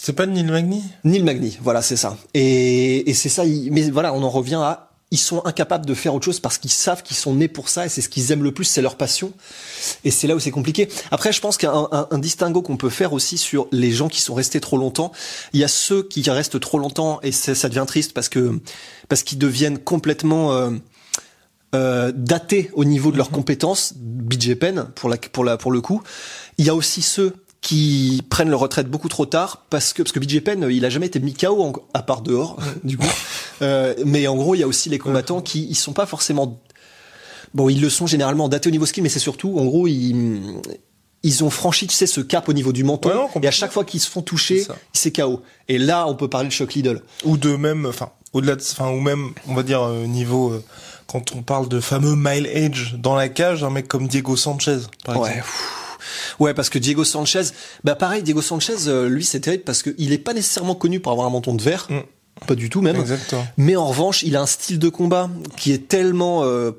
C'était 0.00 0.14
pas 0.14 0.24
Neil 0.24 0.44
Magny? 0.44 0.82
Neil 1.04 1.22
Magny. 1.22 1.58
Voilà, 1.60 1.82
c'est 1.82 1.96
ça. 1.96 2.16
Et, 2.32 3.10
et 3.10 3.12
c'est 3.12 3.28
ça. 3.28 3.44
il- 3.44 3.70
mais 3.70 3.90
voilà, 3.90 4.14
on 4.14 4.22
en 4.22 4.30
revient 4.30 4.54
à 4.54 4.86
ils 5.10 5.18
sont 5.18 5.44
incapables 5.44 5.84
de 5.84 5.92
faire 5.92 6.14
autre 6.14 6.24
chose 6.24 6.40
parce 6.40 6.56
qu'ils 6.56 6.70
savent 6.70 7.02
qu'ils 7.02 7.16
sont 7.18 7.34
nés 7.34 7.48
pour 7.48 7.68
ça 7.68 7.84
et 7.84 7.88
c'est 7.90 8.00
ce 8.00 8.08
qu'ils 8.08 8.30
aiment 8.32 8.44
le 8.44 8.54
plus, 8.54 8.64
c'est 8.64 8.80
leur 8.80 8.96
passion. 8.96 9.32
Et 10.04 10.10
c'est 10.10 10.26
là 10.26 10.36
où 10.36 10.40
c'est 10.40 10.52
compliqué. 10.52 10.88
Après, 11.10 11.32
je 11.34 11.40
pense 11.42 11.58
qu'il 11.58 11.68
y 11.68 11.72
a 11.72 11.74
un, 11.74 12.06
un- 12.12 12.18
distinguo 12.18 12.62
qu'on 12.62 12.76
peut 12.78 12.88
faire 12.90 13.12
aussi 13.12 13.36
sur 13.36 13.66
les 13.72 13.90
gens 13.90 14.08
qui 14.08 14.22
sont 14.22 14.32
restés 14.34 14.60
trop 14.60 14.78
longtemps. 14.78 15.12
Il 15.52 15.60
y 15.60 15.64
a 15.64 15.68
ceux 15.68 16.02
qui 16.04 16.22
restent 16.30 16.60
trop 16.60 16.78
longtemps 16.78 17.18
et 17.22 17.32
ça 17.32 17.68
devient 17.68 17.84
triste 17.86 18.14
parce 18.14 18.30
que 18.30 18.58
parce 19.10 19.22
qu'ils 19.24 19.38
deviennent 19.38 19.78
complètement 19.78 20.52
euh, 20.54 20.70
euh, 21.74 22.10
datés 22.14 22.70
au 22.72 22.84
niveau 22.86 23.10
de 23.12 23.16
leurs 23.18 23.30
compétences. 23.30 23.92
BJ 23.96 24.54
Penn 24.54 24.86
pour 24.94 25.10
la 25.10 25.18
pour 25.18 25.44
la 25.44 25.58
pour 25.58 25.72
le 25.72 25.80
coup. 25.82 26.00
Il 26.56 26.64
y 26.64 26.70
a 26.70 26.74
aussi 26.74 27.02
ceux 27.02 27.34
qui 27.60 28.22
prennent 28.30 28.48
leur 28.48 28.60
retraite 28.60 28.88
beaucoup 28.88 29.08
trop 29.08 29.26
tard 29.26 29.64
parce 29.68 29.92
que 29.92 30.02
parce 30.02 30.12
que 30.12 30.18
BJ 30.18 30.40
Penn 30.40 30.66
il 30.70 30.84
a 30.84 30.90
jamais 30.90 31.06
été 31.06 31.20
mis 31.20 31.34
KO 31.34 31.62
en- 31.62 31.72
à 31.92 32.02
part 32.02 32.22
dehors 32.22 32.56
du 32.84 32.96
coup. 32.96 33.06
Euh, 33.62 33.94
mais 34.06 34.26
en 34.28 34.36
gros 34.36 34.54
il 34.54 34.60
y 34.60 34.62
a 34.62 34.66
aussi 34.66 34.88
les 34.88 34.98
combattants 34.98 35.42
qui 35.42 35.66
ils 35.68 35.74
sont 35.74 35.92
pas 35.92 36.06
forcément 36.06 36.58
bon 37.54 37.68
ils 37.68 37.80
le 37.80 37.90
sont 37.90 38.06
généralement 38.06 38.48
datés 38.48 38.68
au 38.68 38.72
niveau 38.72 38.86
skill 38.86 39.02
mais 39.02 39.08
c'est 39.10 39.18
surtout 39.18 39.58
en 39.58 39.64
gros 39.66 39.86
ils 39.86 40.40
ils 41.22 41.44
ont 41.44 41.50
franchi 41.50 41.86
tu 41.86 41.94
sais 41.94 42.06
ce 42.06 42.22
cap 42.22 42.48
au 42.48 42.54
niveau 42.54 42.72
du 42.72 42.82
menton 42.82 43.10
Ouais, 43.10 43.14
non, 43.14 43.28
et 43.42 43.46
à 43.46 43.50
chaque 43.50 43.72
fois 43.72 43.84
qu'ils 43.84 44.00
se 44.00 44.08
font 44.10 44.22
toucher 44.22 44.66
c'est 44.94 45.12
KO 45.14 45.42
et 45.68 45.76
là 45.76 46.06
on 46.08 46.14
peut 46.14 46.28
parler 46.28 46.48
de 46.48 46.52
Chuck 46.54 46.72
Liddell 46.72 47.02
ou 47.24 47.36
de 47.36 47.56
même, 47.56 47.84
enfin, 47.84 48.08
au-delà 48.32 48.56
de, 48.56 48.62
enfin, 48.62 48.88
ou 48.90 49.00
même, 49.00 49.32
on 49.48 49.54
va 49.54 49.62
dire 49.62 49.82
euh, 49.82 50.06
niveau, 50.06 50.50
euh, 50.52 50.64
quand 51.08 51.34
on 51.36 51.42
parle 51.42 51.68
de 51.68 51.78
fameux 51.80 52.14
mile 52.16 52.46
age 52.46 52.94
dans 52.98 53.14
la 53.16 53.28
cage, 53.28 53.64
un 53.64 53.70
mec 53.70 53.86
comme 53.88 54.06
Diego 54.08 54.36
Sanchez, 54.36 54.78
par 55.04 55.18
Ouais. 55.20 55.30
exemple. 55.30 55.48
Ouais, 56.38 56.54
parce 56.54 56.68
que 56.70 56.78
Diego 56.78 57.04
Sanchez, 57.04 57.42
bah 57.84 57.94
pareil, 57.94 58.22
Diego 58.22 58.42
Sanchez, 58.42 58.74
euh, 58.88 59.08
lui, 59.08 59.24
c'est 59.24 59.40
terrible 59.40 59.64
parce 59.64 59.82
qu'il 59.82 60.12
est 60.12 60.18
pas 60.18 60.34
nécessairement 60.34 60.74
connu 60.74 61.00
pour 61.00 61.12
avoir 61.12 61.26
un 61.26 61.30
menton 61.30 61.54
de 61.54 61.62
verre, 61.62 61.86
Mm. 61.90 62.00
pas 62.46 62.54
du 62.54 62.70
tout 62.70 62.80
même. 62.80 62.96
Exactement. 62.96 63.46
Mais 63.56 63.76
en 63.76 63.86
revanche, 63.86 64.22
il 64.22 64.36
a 64.36 64.40
un 64.40 64.46
style 64.46 64.78
de 64.78 64.88
combat 64.88 65.28
qui 65.56 65.72
est 65.72 65.88
tellement, 65.88 66.44
euh, 66.44 66.72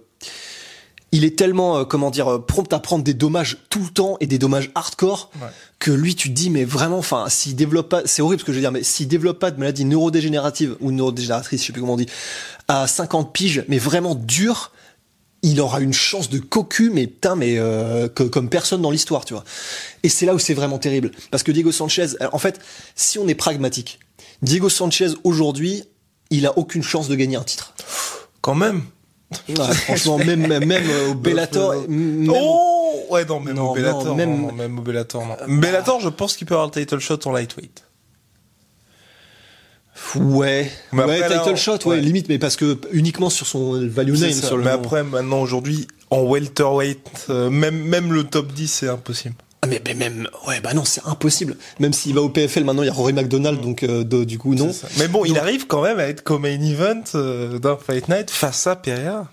il 1.14 1.26
est 1.26 1.38
tellement, 1.38 1.78
euh, 1.78 1.84
comment 1.84 2.10
dire, 2.10 2.42
prompt 2.46 2.72
à 2.74 2.80
prendre 2.80 3.04
des 3.04 3.14
dommages 3.14 3.58
tout 3.70 3.82
le 3.84 3.90
temps 3.90 4.16
et 4.22 4.28
des 4.28 4.38
dommages 4.38 4.72
hardcore 4.76 5.30
Ouais. 5.42 5.48
que 5.80 5.92
lui, 5.92 6.16
tu 6.16 6.30
te 6.30 6.34
dis, 6.34 6.50
mais 6.50 6.64
vraiment, 6.64 6.98
enfin, 7.00 7.26
s'il 7.28 7.56
développe 7.56 7.90
pas, 7.90 8.02
c'est 8.06 8.22
horrible 8.22 8.40
ce 8.40 8.46
que 8.46 8.52
je 8.54 8.58
veux 8.58 8.62
dire, 8.62 8.72
mais 8.72 8.84
s'il 8.84 9.08
développe 9.10 9.38
pas 9.40 9.52
de 9.52 9.60
maladie 9.60 9.84
neurodégénérative 9.84 10.78
ou 10.80 10.92
neurodégénératrice, 10.92 11.62
je 11.62 11.68
sais 11.68 11.74
plus 11.74 11.82
comment 11.82 11.94
on 11.94 11.98
dit, 11.98 12.08
à 12.70 12.88
50 12.88 13.34
piges, 13.34 13.66
mais 13.68 13.78
vraiment 13.78 14.16
dur, 14.16 14.72
il 15.44 15.60
aura 15.60 15.80
une 15.82 15.94
chance 15.94 16.30
de 16.30 16.38
cocu, 16.40 16.90
mais 16.94 17.08
putain, 17.08 17.36
mais 17.36 17.58
euh, 17.58 18.08
que- 18.08 18.24
comme 18.24 18.50
personne 18.50 18.82
dans 18.82 18.92
l'histoire, 18.92 19.26
tu 19.26 19.34
vois. 19.34 19.44
Et 20.04 20.10
c'est 20.10 20.26
là 20.26 20.36
où 20.36 20.40
c'est 20.40 20.54
vraiment 20.54 20.78
terrible, 20.78 21.12
parce 21.32 21.42
que 21.44 21.52
Diego 21.52 21.72
Sanchez, 21.72 22.08
alors, 22.20 22.36
en 22.36 22.40
fait, 22.40 22.60
si 22.96 23.18
on 23.20 23.28
est 23.28 23.36
pragmatique, 23.36 24.00
Diego 24.42 24.70
Sanchez 24.70 25.08
aujourd'hui, 25.24 25.84
il 26.30 26.46
a 26.46 26.58
aucune 26.58 26.84
chance 26.84 27.08
de 27.08 27.16
gagner 27.16 27.36
un 27.38 27.44
titre. 27.44 27.74
Quand 28.42 28.56
même. 28.56 28.84
Ah, 29.60 29.72
franchement, 29.74 30.18
même 30.18 30.46
même, 30.48 30.66
même 30.66 30.84
euh, 30.90 31.12
au 31.12 31.16
Bellator, 31.16 31.74
même 31.88 32.30
Oh 32.34 33.06
ouais 33.10 33.26
non 33.26 33.40
même 33.40 33.56
Non, 33.56 33.72
au 33.72 33.74
Bellator 33.76 34.06
non, 34.06 34.16
même- 34.16 34.42
non, 34.42 34.48
non, 34.48 34.54
même 34.54 34.80
au 34.80 34.82
Bellator 34.82 35.26
non. 35.26 35.36
Bellator 35.60 36.00
je 36.02 36.10
pense 36.10 36.36
qu'il 36.38 36.46
peut 36.48 36.54
avoir 36.54 36.68
le 36.68 36.72
title 36.74 37.00
shot 37.00 37.20
en 37.26 37.32
lightweight. 37.32 37.84
Ouais, 40.16 40.72
Mais 40.92 41.04
ouais, 41.04 41.22
après, 41.24 41.38
title 41.40 41.56
shot, 41.56 41.74
ouais, 41.86 41.96
ouais. 41.96 42.02
limite, 42.02 42.30
mais 42.30 42.40
parce 42.40 42.56
que 42.56 42.80
uniquement 42.92 43.30
sur 43.30 43.48
son 43.48 43.74
value 43.88 44.14
name, 44.18 44.32
sur 44.32 44.58
le 44.58 44.64
Mais 44.64 44.70
après 44.72 45.04
maintenant 45.04 45.42
aujourd'hui 45.42 45.88
en 46.10 46.22
welterweight 46.24 47.28
euh, 47.30 47.50
même 47.50 47.78
même 47.84 48.12
le 48.14 48.24
top 48.24 48.52
10 48.54 48.68
c'est 48.68 48.88
impossible. 48.88 49.36
Ah, 49.64 49.68
mais, 49.68 49.80
mais 49.86 49.94
même, 49.94 50.28
ouais, 50.48 50.60
bah 50.60 50.74
non, 50.74 50.84
c'est 50.86 51.06
impossible. 51.06 51.56
Même 51.80 51.94
s'il 51.94 52.16
va 52.16 52.22
au 52.22 52.30
PFL 52.30 52.64
maintenant, 52.64 52.82
il 52.82 52.88
y 52.88 52.90
a 52.90 52.94
Rory 52.94 53.14
McDonald, 53.14 53.62
donc 53.62 53.84
euh, 53.84 54.04
de- 54.04 54.24
du 54.24 54.40
coup 54.40 54.56
non. 54.56 54.72
Mais 54.98 55.08
bon, 55.08 55.24
il 55.24 55.38
arrive 55.38 55.68
quand 55.68 55.84
même 55.84 56.00
à 56.00 56.06
être 56.08 56.24
comme 56.24 56.42
main 56.42 56.60
event 56.60 57.04
euh, 57.14 57.60
d'un 57.60 57.78
Fight 57.78 58.10
Night 58.10 58.32
face 58.32 58.66
à 58.66 58.76
Pereira. 58.76 59.28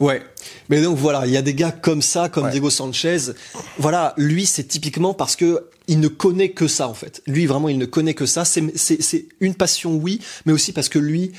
Ouais. 0.00 0.22
Mais 0.68 0.82
donc 0.82 0.96
voilà, 0.96 1.26
il 1.26 1.32
y 1.32 1.36
a 1.36 1.42
des 1.42 1.54
gars 1.54 1.72
comme 1.72 2.02
ça, 2.02 2.28
comme 2.28 2.44
Ouais. 2.44 2.50
Diego 2.50 2.70
Sanchez. 2.70 3.18
Voilà, 3.78 4.14
lui 4.16 4.46
c'est 4.46 4.64
typiquement 4.64 5.14
parce 5.14 5.36
que 5.36 5.64
il 5.88 6.00
ne 6.00 6.08
connaît 6.08 6.50
que 6.50 6.68
ça 6.68 6.88
en 6.88 6.94
fait. 6.94 7.22
Lui 7.26 7.46
vraiment 7.46 7.68
il 7.68 7.78
ne 7.78 7.86
connaît 7.86 8.14
que 8.14 8.26
ça. 8.26 8.44
C'est 8.44 9.26
une 9.40 9.54
passion 9.54 9.94
oui, 9.94 10.20
mais 10.44 10.52
aussi 10.52 10.72
parce 10.72 10.88
que 10.88 10.98
lui 10.98 11.32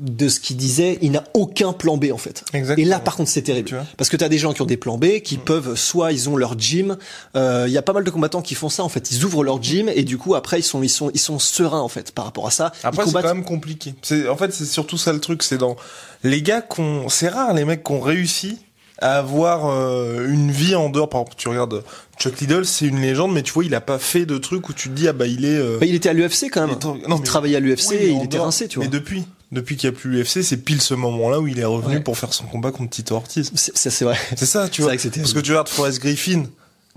de 0.00 0.28
ce 0.28 0.40
qu'il 0.40 0.56
disait, 0.56 0.98
il 1.02 1.10
n'a 1.12 1.24
aucun 1.34 1.72
plan 1.72 1.96
B 1.96 2.06
en 2.12 2.18
fait. 2.18 2.44
Exactement. 2.52 2.86
Et 2.86 2.88
là 2.88 2.98
par 3.00 3.16
contre 3.16 3.30
c'est 3.30 3.42
terrible 3.42 3.68
Tu 3.68 3.74
parce 3.96 4.08
que 4.10 4.16
tu 4.16 4.24
as 4.24 4.28
des 4.28 4.38
gens 4.38 4.52
qui 4.52 4.62
ont 4.62 4.66
des 4.66 4.76
plans 4.76 4.98
B 4.98 5.20
qui 5.22 5.36
peuvent 5.36 5.74
soit 5.76 6.12
ils 6.12 6.28
ont 6.28 6.36
leur 6.36 6.58
gym, 6.58 6.96
euh, 7.36 7.64
il 7.66 7.72
y 7.72 7.78
a 7.78 7.82
pas 7.82 7.92
mal 7.92 8.04
de 8.04 8.10
combattants 8.10 8.42
qui 8.42 8.54
font 8.54 8.68
ça 8.68 8.82
en 8.84 8.88
fait, 8.88 9.10
ils 9.10 9.24
ouvrent 9.24 9.44
leur 9.44 9.62
gym 9.62 9.88
et 9.88 10.04
du 10.04 10.18
coup 10.18 10.34
après 10.34 10.60
ils 10.60 10.62
sont 10.62 10.82
ils 10.82 10.88
sont 10.88 11.10
ils 11.14 11.20
sont 11.20 11.38
sereins 11.38 11.80
en 11.80 11.88
fait 11.88 12.12
par 12.12 12.24
rapport 12.24 12.46
à 12.46 12.50
ça. 12.50 12.72
Après 12.82 13.02
c'est 13.02 13.08
combattent 13.08 13.24
quand 13.24 13.34
même 13.34 13.44
compliqué. 13.44 13.94
En 14.30 14.36
fait 14.36 14.52
c'est 14.52 14.64
surtout 14.66 14.96
ça 14.98 15.12
le 15.12 15.20
truc, 15.20 15.42
c'est 15.42 15.58
dans 15.58 15.76
les 16.24 16.42
gars 16.42 16.60
qu'on 16.62 17.08
c'est 17.08 17.28
rare 17.28 17.54
les 17.54 17.64
mecs 17.64 17.84
qui 17.84 17.92
ont 17.92 18.00
réussi 18.00 18.58
à 19.00 19.18
avoir 19.18 19.66
euh, 19.70 20.26
une 20.28 20.50
vie 20.50 20.74
en 20.74 20.88
dehors 20.90 21.08
par 21.08 21.20
exemple, 21.20 21.36
tu 21.38 21.48
regardes 21.48 21.84
Chuck 22.18 22.40
Liddell, 22.40 22.64
c'est 22.66 22.84
une 22.86 23.00
légende 23.00 23.32
mais 23.32 23.42
tu 23.44 23.52
vois, 23.52 23.64
il 23.64 23.72
a 23.76 23.80
pas 23.80 23.98
fait 24.00 24.26
de 24.26 24.38
truc 24.38 24.68
où 24.68 24.72
tu 24.72 24.88
te 24.88 24.94
dis 24.94 25.06
ah 25.06 25.12
bah 25.12 25.28
il 25.28 25.44
est 25.44 25.56
euh, 25.56 25.78
Bah, 25.78 25.86
il 25.86 25.94
était 25.94 26.08
à 26.08 26.12
l'UFC 26.12 26.46
quand 26.50 26.66
même. 26.66 26.76
Il 26.82 27.08
non, 27.08 27.18
mais- 27.18 27.22
travaillait 27.24 27.56
à 27.56 27.60
l'UFC 27.60 27.90
oui, 27.90 27.96
et 27.96 28.08
il 28.10 28.16
était 28.24 28.36
dehors. 28.38 28.46
rincé, 28.46 28.66
tu 28.66 28.80
vois. 28.80 28.86
Mais 28.86 28.90
depuis 28.90 29.24
depuis 29.52 29.76
qu'il 29.76 29.88
y 29.88 29.92
a 29.92 29.96
plus 29.96 30.10
l'UFC, 30.10 30.42
c'est 30.42 30.58
pile 30.58 30.80
ce 30.80 30.94
moment-là 30.94 31.40
où 31.40 31.46
il 31.46 31.58
est 31.58 31.64
revenu 31.64 31.96
Ouais. 31.96 32.00
pour 32.00 32.18
faire 32.18 32.32
son 32.34 32.44
combat 32.44 32.70
contre 32.70 32.90
Tito 32.90 33.14
Ortiz. 33.14 33.50
C'est 33.54 34.04
vrai. 34.04 34.16
C'est 34.36 34.46
ça, 34.46 34.68
tu 34.68 34.82
vois. 34.82 34.94
vrai 34.94 34.98
que 34.98 35.08
Parce 35.18 35.32
que 35.32 35.40
tu 35.40 35.50
regardes 35.52 35.68
Forrest 35.68 36.00
Griffin, 36.00 36.44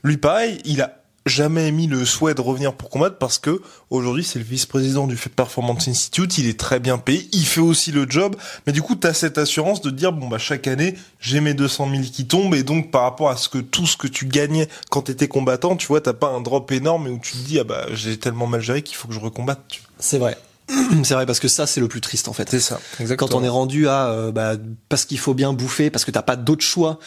lui 0.04 0.18
pareil, 0.18 0.60
il 0.66 0.82
a 0.82 0.98
jamais 1.28 1.68
émis 1.68 1.86
le 1.86 2.04
souhait 2.04 2.34
de 2.34 2.42
revenir 2.42 2.74
pour 2.74 2.90
combattre 2.90 3.20
parce 3.20 3.38
que 3.38 3.62
aujourd'hui 3.92 4.24
c'est 4.24 4.40
le 4.40 4.46
vice-président 4.46 5.06
du 5.06 5.16
Performance 5.16 5.88
Institute, 5.88 6.40
il 6.40 6.48
est 6.48 6.60
très 6.60 6.80
bien 6.80 6.98
payé, 6.98 7.30
il 7.32 7.46
fait 7.46 7.62
aussi 7.62 7.92
le 7.92 8.10
job, 8.10 8.36
mais 8.66 8.74
du 8.74 8.82
coup 8.82 8.96
t'as 8.96 9.14
cette 9.14 9.38
assurance 9.38 9.82
de 9.82 9.92
dire 9.92 10.14
bon 10.14 10.28
bah 10.28 10.40
chaque 10.40 10.66
année 10.68 10.96
j'ai 11.20 11.40
mes 11.40 11.54
200 11.54 11.92
000 11.92 12.02
qui 12.12 12.26
tombent 12.26 12.56
et 12.56 12.64
donc 12.64 12.90
par 12.90 13.04
rapport 13.04 13.30
à 13.30 13.38
ce 13.38 13.50
que 13.50 13.60
tout 13.60 13.86
ce 13.86 13.98
que 13.98 14.08
tu 14.08 14.26
gagnais 14.26 14.68
quand 14.90 15.04
t'étais 15.04 15.28
combattant, 15.28 15.76
tu 15.76 15.86
vois 15.86 16.02
t'as 16.02 16.14
pas 16.14 16.30
un 16.30 16.42
drop 16.42 16.72
énorme 16.72 17.06
et 17.06 17.12
où 17.12 17.20
tu 17.20 17.34
te 17.34 17.38
dis 17.38 17.60
ah 17.60 17.66
bah 17.66 17.86
j'ai 17.94 18.18
tellement 18.18 18.48
mal 18.48 18.62
géré 18.62 18.82
qu'il 18.82 18.96
faut 18.98 19.08
que 19.08 19.14
je 19.14 19.20
recombatte. 19.20 19.62
Tu. 19.68 19.82
C'est 20.00 20.18
vrai. 20.18 20.36
C'est 21.04 21.14
vrai 21.14 21.26
parce 21.26 21.40
que 21.40 21.48
ça 21.48 21.68
c'est 21.68 21.80
le 21.80 21.88
plus 21.88 22.02
triste 22.02 22.28
en 22.28 22.34
fait. 22.34 22.60
ça, 22.60 22.80
Quand 23.18 23.34
on 23.34 23.44
est 23.44 23.50
rendu 23.50 23.88
à 23.88 24.08
euh, 24.08 24.32
bah, 24.32 24.54
parce 24.90 25.06
qu'il 25.06 25.20
faut 25.20 25.34
bien 25.34 25.54
bouffer, 25.54 25.90
parce 25.90 26.06
que 26.06 26.12
t'as 26.12 26.22
pas 26.22 26.36
d'autre 26.36 26.64
choix, 26.64 27.00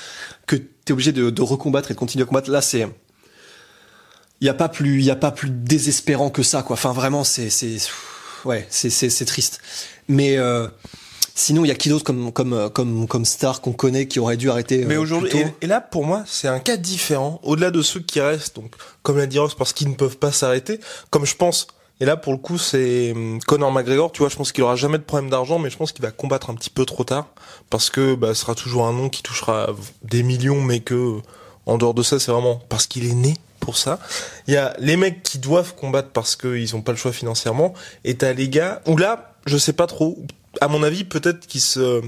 que 0.47 0.57
t'es 0.57 0.93
obligé 0.93 1.13
de, 1.13 1.31
de 1.31 1.43
recombattre 1.43 1.91
et 1.91 1.95
de 1.95 1.99
continuer 1.99 2.25
à 2.25 2.27
combattre. 2.27 2.51
Là 2.51 2.63
c'est 2.63 2.89
il 4.41 4.47
y 4.47 4.51
a 4.51 4.55
pas 4.55 4.69
plus 4.69 4.99
il 4.99 5.05
y 5.05 5.11
a 5.11 5.17
pas 5.17 5.31
plus 5.31 5.51
désespérant 5.51 6.31
que 6.31 6.43
ça 6.43 6.63
quoi. 6.63 6.75
Enfin 6.75 6.93
vraiment 6.93 7.25
c'est 7.25 7.51
c'est 7.51 7.77
ouais, 8.45 8.67
c'est 8.71 8.91
c'est 8.91 9.11
c'est 9.11 9.25
triste. 9.25 9.61
Mais 10.09 10.37
euh, 10.37 10.69
sinon, 11.35 11.65
il 11.65 11.69
y 11.69 11.71
a 11.71 11.75
qui 11.75 11.89
d'autre 11.89 12.05
comme 12.05 12.33
comme 12.33 12.71
comme 12.71 13.07
comme 13.07 13.25
star 13.25 13.61
qu'on 13.61 13.73
connaît 13.73 14.07
qui 14.07 14.19
aurait 14.21 14.37
dû 14.37 14.51
arrêter. 14.51 14.85
Mais 14.85 14.95
euh, 14.95 15.01
aujourd'hui, 15.01 15.31
tôt 15.31 15.39
et, 15.39 15.55
et 15.63 15.67
là 15.67 15.81
pour 15.81 16.05
moi, 16.05 16.25
c'est 16.27 16.49
un 16.49 16.61
cas 16.61 16.77
différent. 16.77 17.41
Au-delà 17.43 17.71
de 17.71 17.83
ceux 17.83 18.01
qui 18.01 18.21
restent, 18.21 18.57
donc 18.57 18.75
comme 19.03 19.19
l'a 19.19 19.27
dit 19.27 19.39
Ross, 19.39 19.55
parce 19.55 19.73
qu'ils 19.73 19.89
ne 19.89 19.95
peuvent 19.95 20.19
pas 20.19 20.33
s'arrêter. 20.33 20.81
Comme 21.11 21.27
je 21.27 21.37
pense, 21.37 21.67
et 22.01 22.05
là 22.05 22.17
pour 22.17 22.33
le 22.33 22.39
coup, 22.39 22.59
c'est 22.59 23.13
hum, 23.13 23.39
Conor 23.47 23.73
McGregor. 23.73 24.13
Tu 24.13 24.21
vois, 24.21 24.29
je 24.29 24.37
pense 24.37 24.53
qu'il 24.53 24.65
aura 24.65 24.77
jamais 24.77 24.99
de 24.99 25.05
problème 25.05 25.31
d'argent, 25.31 25.59
mais 25.59 25.71
je 25.71 25.77
pense 25.77 25.93
qu'il 25.93 26.03
va 26.03 26.11
combattre 26.11 26.51
un 26.51 26.55
petit 26.55 26.71
peu 26.71 26.85
trop 26.85 27.05
tard 27.05 27.29
parce 27.71 27.91
que 27.91 28.15
bah, 28.15 28.29
ce 28.29 28.43
sera 28.43 28.55
toujours 28.55 28.87
un 28.87 28.93
nom 28.93 29.09
qui 29.09 29.23
touchera 29.23 29.69
des 30.03 30.23
millions, 30.23 30.61
mais 30.61 30.81
que 30.81 31.19
en 31.67 31.79
dehors 31.79 31.95
de 31.95 32.03
ça, 32.03 32.19
c'est 32.19 32.33
vraiment 32.33 32.61
parce 32.69 32.87
qu'il 32.87 33.09
est 33.09 33.15
né 33.15 33.35
pour 33.61 33.77
ça. 33.79 33.99
Il 34.47 34.55
y 34.55 34.57
a 34.57 34.75
les 34.79 34.97
mecs 34.97 35.23
qui 35.23 35.39
doivent 35.39 35.75
combattre 35.75 36.11
parce 36.11 36.37
qu'ils 36.37 36.77
ont 36.77 36.83
pas 36.83 36.93
le 36.93 36.99
choix 36.99 37.13
financièrement, 37.13 37.75
et 38.05 38.17
t'as 38.17 38.33
les 38.33 38.49
gars 38.49 38.83
où 38.87 38.97
là, 38.97 39.35
je 39.47 39.57
sais 39.57 39.73
pas 39.73 39.87
trop. 39.87 40.19
À 40.61 40.69
mon 40.69 40.83
avis, 40.83 41.05
peut-être 41.05 41.47
qu'ils 41.47 41.61
se 41.61 42.03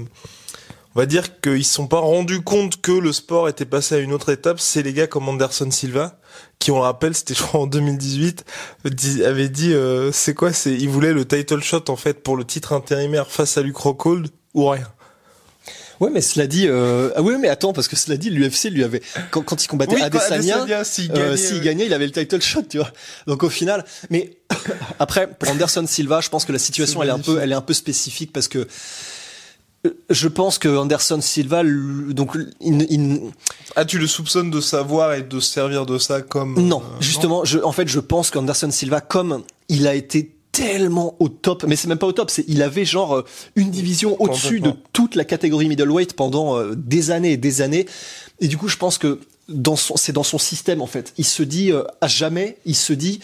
on 0.97 0.99
va 0.99 1.05
dire 1.05 1.39
qu'ils 1.41 1.63
se 1.63 1.75
sont 1.75 1.85
pas 1.85 1.99
rendus 1.99 2.41
compte 2.41 2.81
que 2.81 2.91
le 2.91 3.13
sport 3.13 3.47
était 3.47 3.65
passé 3.65 3.93
à 3.93 3.97
une 3.99 4.13
autre 4.13 4.29
étape. 4.31 4.59
C'est 4.59 4.81
les 4.81 4.93
gars 4.93 5.05
comme 5.05 5.29
Anderson 5.29 5.69
Silva 5.69 6.17
qui, 6.59 6.71
on 6.71 6.75
le 6.75 6.81
rappelle, 6.81 7.13
c'était 7.15 7.33
je 7.33 7.41
crois 7.43 7.61
en 7.61 7.67
2018, 7.67 8.45
dit- 8.85 9.23
avait 9.23 9.49
dit 9.49 9.73
euh, 9.73 10.11
c'est 10.11 10.33
quoi 10.33 10.53
C'est 10.53 10.73
il 10.73 10.89
voulait 10.89 11.13
le 11.13 11.25
title 11.25 11.61
shot 11.61 11.85
en 11.89 11.95
fait 11.95 12.23
pour 12.23 12.35
le 12.35 12.45
titre 12.45 12.73
intérimaire 12.73 13.27
face 13.27 13.57
à 13.57 13.61
Luke 13.61 13.77
Rockhold 13.77 14.29
ou 14.53 14.67
rien. 14.67 14.87
Ouais, 15.99 16.11
mais 16.11 16.21
cela 16.21 16.45
dit, 16.45 16.67
euh... 16.67 17.09
ah 17.15 17.23
ouais, 17.23 17.39
mais 17.39 17.47
attends, 17.47 17.73
parce 17.73 17.87
que 17.87 17.95
cela 17.95 18.17
dit, 18.17 18.29
l'UFC 18.29 18.65
lui 18.69 18.83
avait 18.83 19.01
quand, 19.31 19.41
quand 19.41 19.63
il 19.63 19.67
combattait 19.67 19.95
Oui, 19.95 20.01
Adesanya, 20.03 20.61
Adesanya, 20.61 20.83
s'il 20.83 21.11
euh, 21.11 21.15
gagnait, 21.15 21.51
ouais. 21.53 21.59
gagnait, 21.61 21.85
il 21.87 21.93
avait 21.93 22.05
le 22.05 22.11
title 22.11 22.39
shot, 22.39 22.61
tu 22.69 22.77
vois. 22.77 22.91
Donc 23.25 23.41
au 23.41 23.49
final, 23.49 23.83
mais 24.11 24.37
après 24.99 25.27
pour 25.27 25.49
Anderson 25.49 25.85
Silva, 25.87 26.21
je 26.21 26.29
pense 26.29 26.45
que 26.45 26.51
la 26.51 26.59
situation 26.59 27.01
elle 27.01 27.09
est 27.09 27.13
un 27.13 27.19
peu, 27.19 27.39
elle 27.41 27.51
est 27.51 27.55
un 27.55 27.61
peu 27.61 27.73
spécifique 27.73 28.31
parce 28.31 28.47
que 28.47 28.67
je 30.09 30.27
pense 30.27 30.57
que 30.57 30.67
Anderson 30.69 31.19
Silva, 31.21 31.63
donc 31.63 32.37
il, 32.61 32.85
il- 32.89 33.21
Ah, 33.75 33.85
tu 33.85 33.97
le 33.99 34.07
soupçonnes 34.07 34.49
de 34.51 34.61
savoir 34.61 35.13
et 35.13 35.21
de 35.23 35.39
se 35.39 35.51
servir 35.51 35.85
de 35.85 35.97
ça 35.97 36.21
comme 36.21 36.59
non, 36.59 36.79
euh, 36.81 37.01
justement, 37.01 37.45
je, 37.45 37.59
en 37.59 37.71
fait, 37.71 37.87
je 37.87 37.99
pense 37.99 38.29
qu'Anderson 38.31 38.71
Silva, 38.71 39.01
comme 39.01 39.43
il 39.69 39.87
a 39.87 39.95
été 39.95 40.33
tellement 40.51 41.15
au 41.19 41.29
top, 41.29 41.65
mais 41.67 41.75
c'est 41.75 41.87
même 41.87 41.99
pas 41.99 42.07
au 42.07 42.13
top, 42.13 42.31
c'est 42.31 42.45
il 42.47 42.61
avait 42.63 42.85
genre 42.85 43.17
euh, 43.17 43.25
une 43.55 43.69
division 43.69 44.19
au-dessus 44.21 44.59
de 44.59 44.73
toute 44.93 45.15
la 45.15 45.23
catégorie 45.25 45.67
middleweight 45.67 46.13
pendant 46.13 46.57
euh, 46.57 46.73
des 46.75 47.11
années 47.11 47.33
et 47.33 47.37
des 47.37 47.61
années. 47.61 47.85
Et 48.39 48.47
du 48.47 48.57
coup, 48.57 48.67
je 48.67 48.77
pense 48.77 48.97
que 48.97 49.19
dans 49.49 49.75
son, 49.75 49.95
c'est 49.97 50.13
dans 50.13 50.23
son 50.23 50.39
système 50.39 50.81
en 50.81 50.87
fait. 50.87 51.13
Il 51.17 51.25
se 51.25 51.43
dit 51.43 51.71
euh, 51.71 51.83
à 52.01 52.07
jamais, 52.07 52.57
il 52.65 52.75
se 52.75 52.93
dit, 52.93 53.19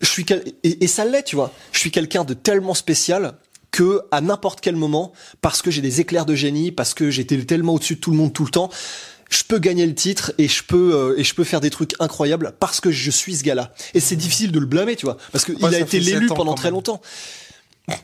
je 0.00 0.08
suis 0.08 0.24
quel... 0.24 0.44
et, 0.62 0.84
et 0.84 0.86
ça 0.86 1.04
l'est, 1.04 1.24
tu 1.24 1.34
vois. 1.36 1.50
Je 1.72 1.78
suis 1.80 1.90
quelqu'un 1.90 2.22
de 2.24 2.34
tellement 2.34 2.74
spécial 2.74 3.34
que 3.72 4.02
à 4.12 4.20
n'importe 4.20 4.60
quel 4.60 4.76
moment, 4.76 5.12
parce 5.40 5.60
que 5.62 5.70
j'ai 5.72 5.80
des 5.82 6.00
éclairs 6.00 6.26
de 6.26 6.34
génie, 6.36 6.70
parce 6.70 6.94
que 6.94 7.10
j'étais 7.10 7.36
tellement 7.44 7.74
au-dessus 7.74 7.96
de 7.96 8.00
tout 8.00 8.10
le 8.12 8.16
monde 8.16 8.32
tout 8.32 8.44
le 8.44 8.50
temps, 8.50 8.70
je 9.30 9.42
peux 9.48 9.58
gagner 9.58 9.86
le 9.86 9.94
titre 9.94 10.32
et 10.36 10.46
je 10.46 10.62
peux 10.62 10.94
euh, 10.94 11.14
et 11.18 11.24
je 11.24 11.34
peux 11.34 11.42
faire 11.44 11.60
des 11.62 11.70
trucs 11.70 11.94
incroyables 11.98 12.52
parce 12.60 12.80
que 12.80 12.90
je 12.90 13.10
suis 13.10 13.34
ce 13.36 13.42
gars-là. 13.44 13.72
Et 13.94 14.00
c'est 14.00 14.14
difficile 14.16 14.52
de 14.52 14.60
le 14.60 14.66
blâmer, 14.66 14.94
tu 14.94 15.06
vois, 15.06 15.16
parce 15.32 15.44
que 15.46 15.52
Ouais, 15.52 15.58
il 15.70 15.74
a 15.74 15.80
été 15.80 15.98
l'élu 16.00 16.26
pendant 16.26 16.54
très 16.54 16.70
longtemps. 16.70 17.00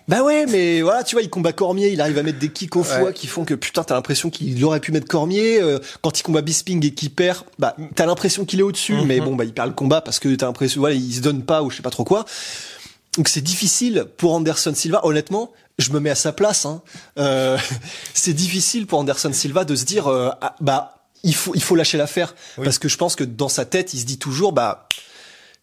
Bah 0.09 0.25
ouais, 0.25 0.45
mais 0.47 0.83
voilà, 0.83 1.05
tu 1.05 1.15
vois, 1.15 1.23
il 1.23 1.31
combat 1.31 1.53
Cormier, 1.53 1.91
il 1.91 2.01
arrive 2.01 2.19
à 2.19 2.23
mettre 2.25 2.41
des 2.41 2.49
kicks 2.49 2.75
au 2.75 2.83
foie 2.83 3.05
Ouais. 3.05 3.13
qui 3.13 3.29
font 3.29 3.45
que 3.45 3.55
putain, 3.55 3.85
t'as 3.85 3.95
l'impression 3.95 4.29
qu'il 4.29 4.63
aurait 4.65 4.81
pu 4.81 4.91
mettre 4.91 5.07
Cormier. 5.07 5.61
euh, 5.63 5.79
quand 6.03 6.19
il 6.19 6.23
combat 6.25 6.41
Bisping 6.43 6.85
et 6.85 6.93
qu'il 6.95 7.11
perd, 7.11 7.45
bah 7.61 7.77
t'as 7.95 8.07
l'impression 8.07 8.45
qu'il 8.45 8.59
est 8.59 8.65
au-dessus, 8.65 8.95
Mhm. 8.95 9.05
mais 9.07 9.21
bon, 9.21 9.37
bah 9.37 9.45
il 9.45 9.53
perd 9.53 9.69
le 9.69 9.75
combat 9.75 10.01
parce 10.01 10.19
que 10.19 10.35
t'as 10.35 10.47
l'impression, 10.47 10.81
voilà, 10.81 10.97
il 10.97 11.13
se 11.15 11.21
donne 11.21 11.43
pas 11.45 11.63
ou 11.63 11.71
je 11.71 11.77
sais 11.77 11.83
pas 11.83 11.91
trop 11.91 12.05
quoi. 12.05 12.25
Donc 13.19 13.29
c'est 13.29 13.43
difficile 13.43 14.07
pour 14.17 14.33
Anderson 14.33 14.73
Silva. 14.75 15.01
Honnêtement, 15.05 15.53
je 15.79 15.91
me 15.91 16.01
mets 16.01 16.09
à 16.11 16.15
sa 16.15 16.33
place. 16.33 16.65
Hein. 16.65 16.81
Euh, 17.19 17.59
c'est 18.15 18.33
difficile 18.33 18.87
pour 18.87 19.01
Anderson 19.01 19.33
Silva 19.33 19.65
de 19.65 19.75
se 19.77 19.85
dire, 19.85 20.07
euh, 20.07 20.31
ah, 20.41 20.55
bah 20.61 20.95
il 21.25 21.35
faut 21.35 21.53
il 21.57 21.61
faut 21.63 21.75
lâcher 21.75 21.99
l'affaire 21.99 22.35
Oui. 22.59 22.65
parce 22.65 22.79
que 22.79 22.89
je 22.89 22.97
pense 22.97 23.17
que 23.17 23.25
dans 23.25 23.49
sa 23.49 23.65
tête, 23.65 23.93
il 23.93 23.99
se 24.01 24.05
dit 24.07 24.19
toujours, 24.19 24.53
bah 24.53 24.89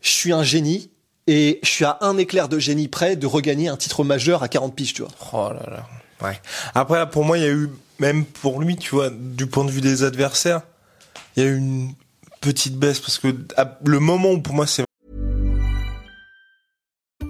je 0.01 0.09
suis 0.11 0.33
un 0.33 0.43
génie 0.43 0.91
et 1.27 1.59
je 1.63 1.69
suis 1.69 1.85
à 1.85 1.97
un 2.01 2.17
éclair 2.17 2.49
de 2.49 2.59
génie 2.59 2.87
près 2.89 3.15
de 3.15 3.25
regagner 3.25 3.69
un 3.69 3.77
titre 3.77 4.03
majeur 4.03 4.43
à 4.43 4.47
40 4.49 4.75
piges, 4.75 4.93
tu 4.93 5.01
vois. 5.01 5.11
Oh 5.33 5.53
là 5.53 5.65
là. 5.71 5.87
Ouais. 6.21 6.39
Après, 6.75 6.97
là, 6.97 7.05
pour 7.07 7.23
moi, 7.25 7.37
il 7.37 7.43
y 7.43 7.47
a 7.47 7.51
eu, 7.51 7.69
même 7.99 8.25
pour 8.25 8.59
lui, 8.61 8.75
tu 8.75 8.91
vois, 8.95 9.09
du 9.09 9.47
point 9.47 9.65
de 9.65 9.71
vue 9.71 9.81
des 9.81 10.03
adversaires, 10.03 10.61
il 11.35 11.43
y 11.43 11.45
a 11.47 11.49
eu 11.49 11.57
une 11.57 11.93
petite 12.41 12.77
baisse 12.77 12.99
parce 12.99 13.17
que 13.17 13.35
à- 13.57 13.77
le 13.85 13.99
moment 13.99 14.31
où 14.31 14.39
pour 14.41 14.53
moi 14.53 14.67
c'est 14.67 14.84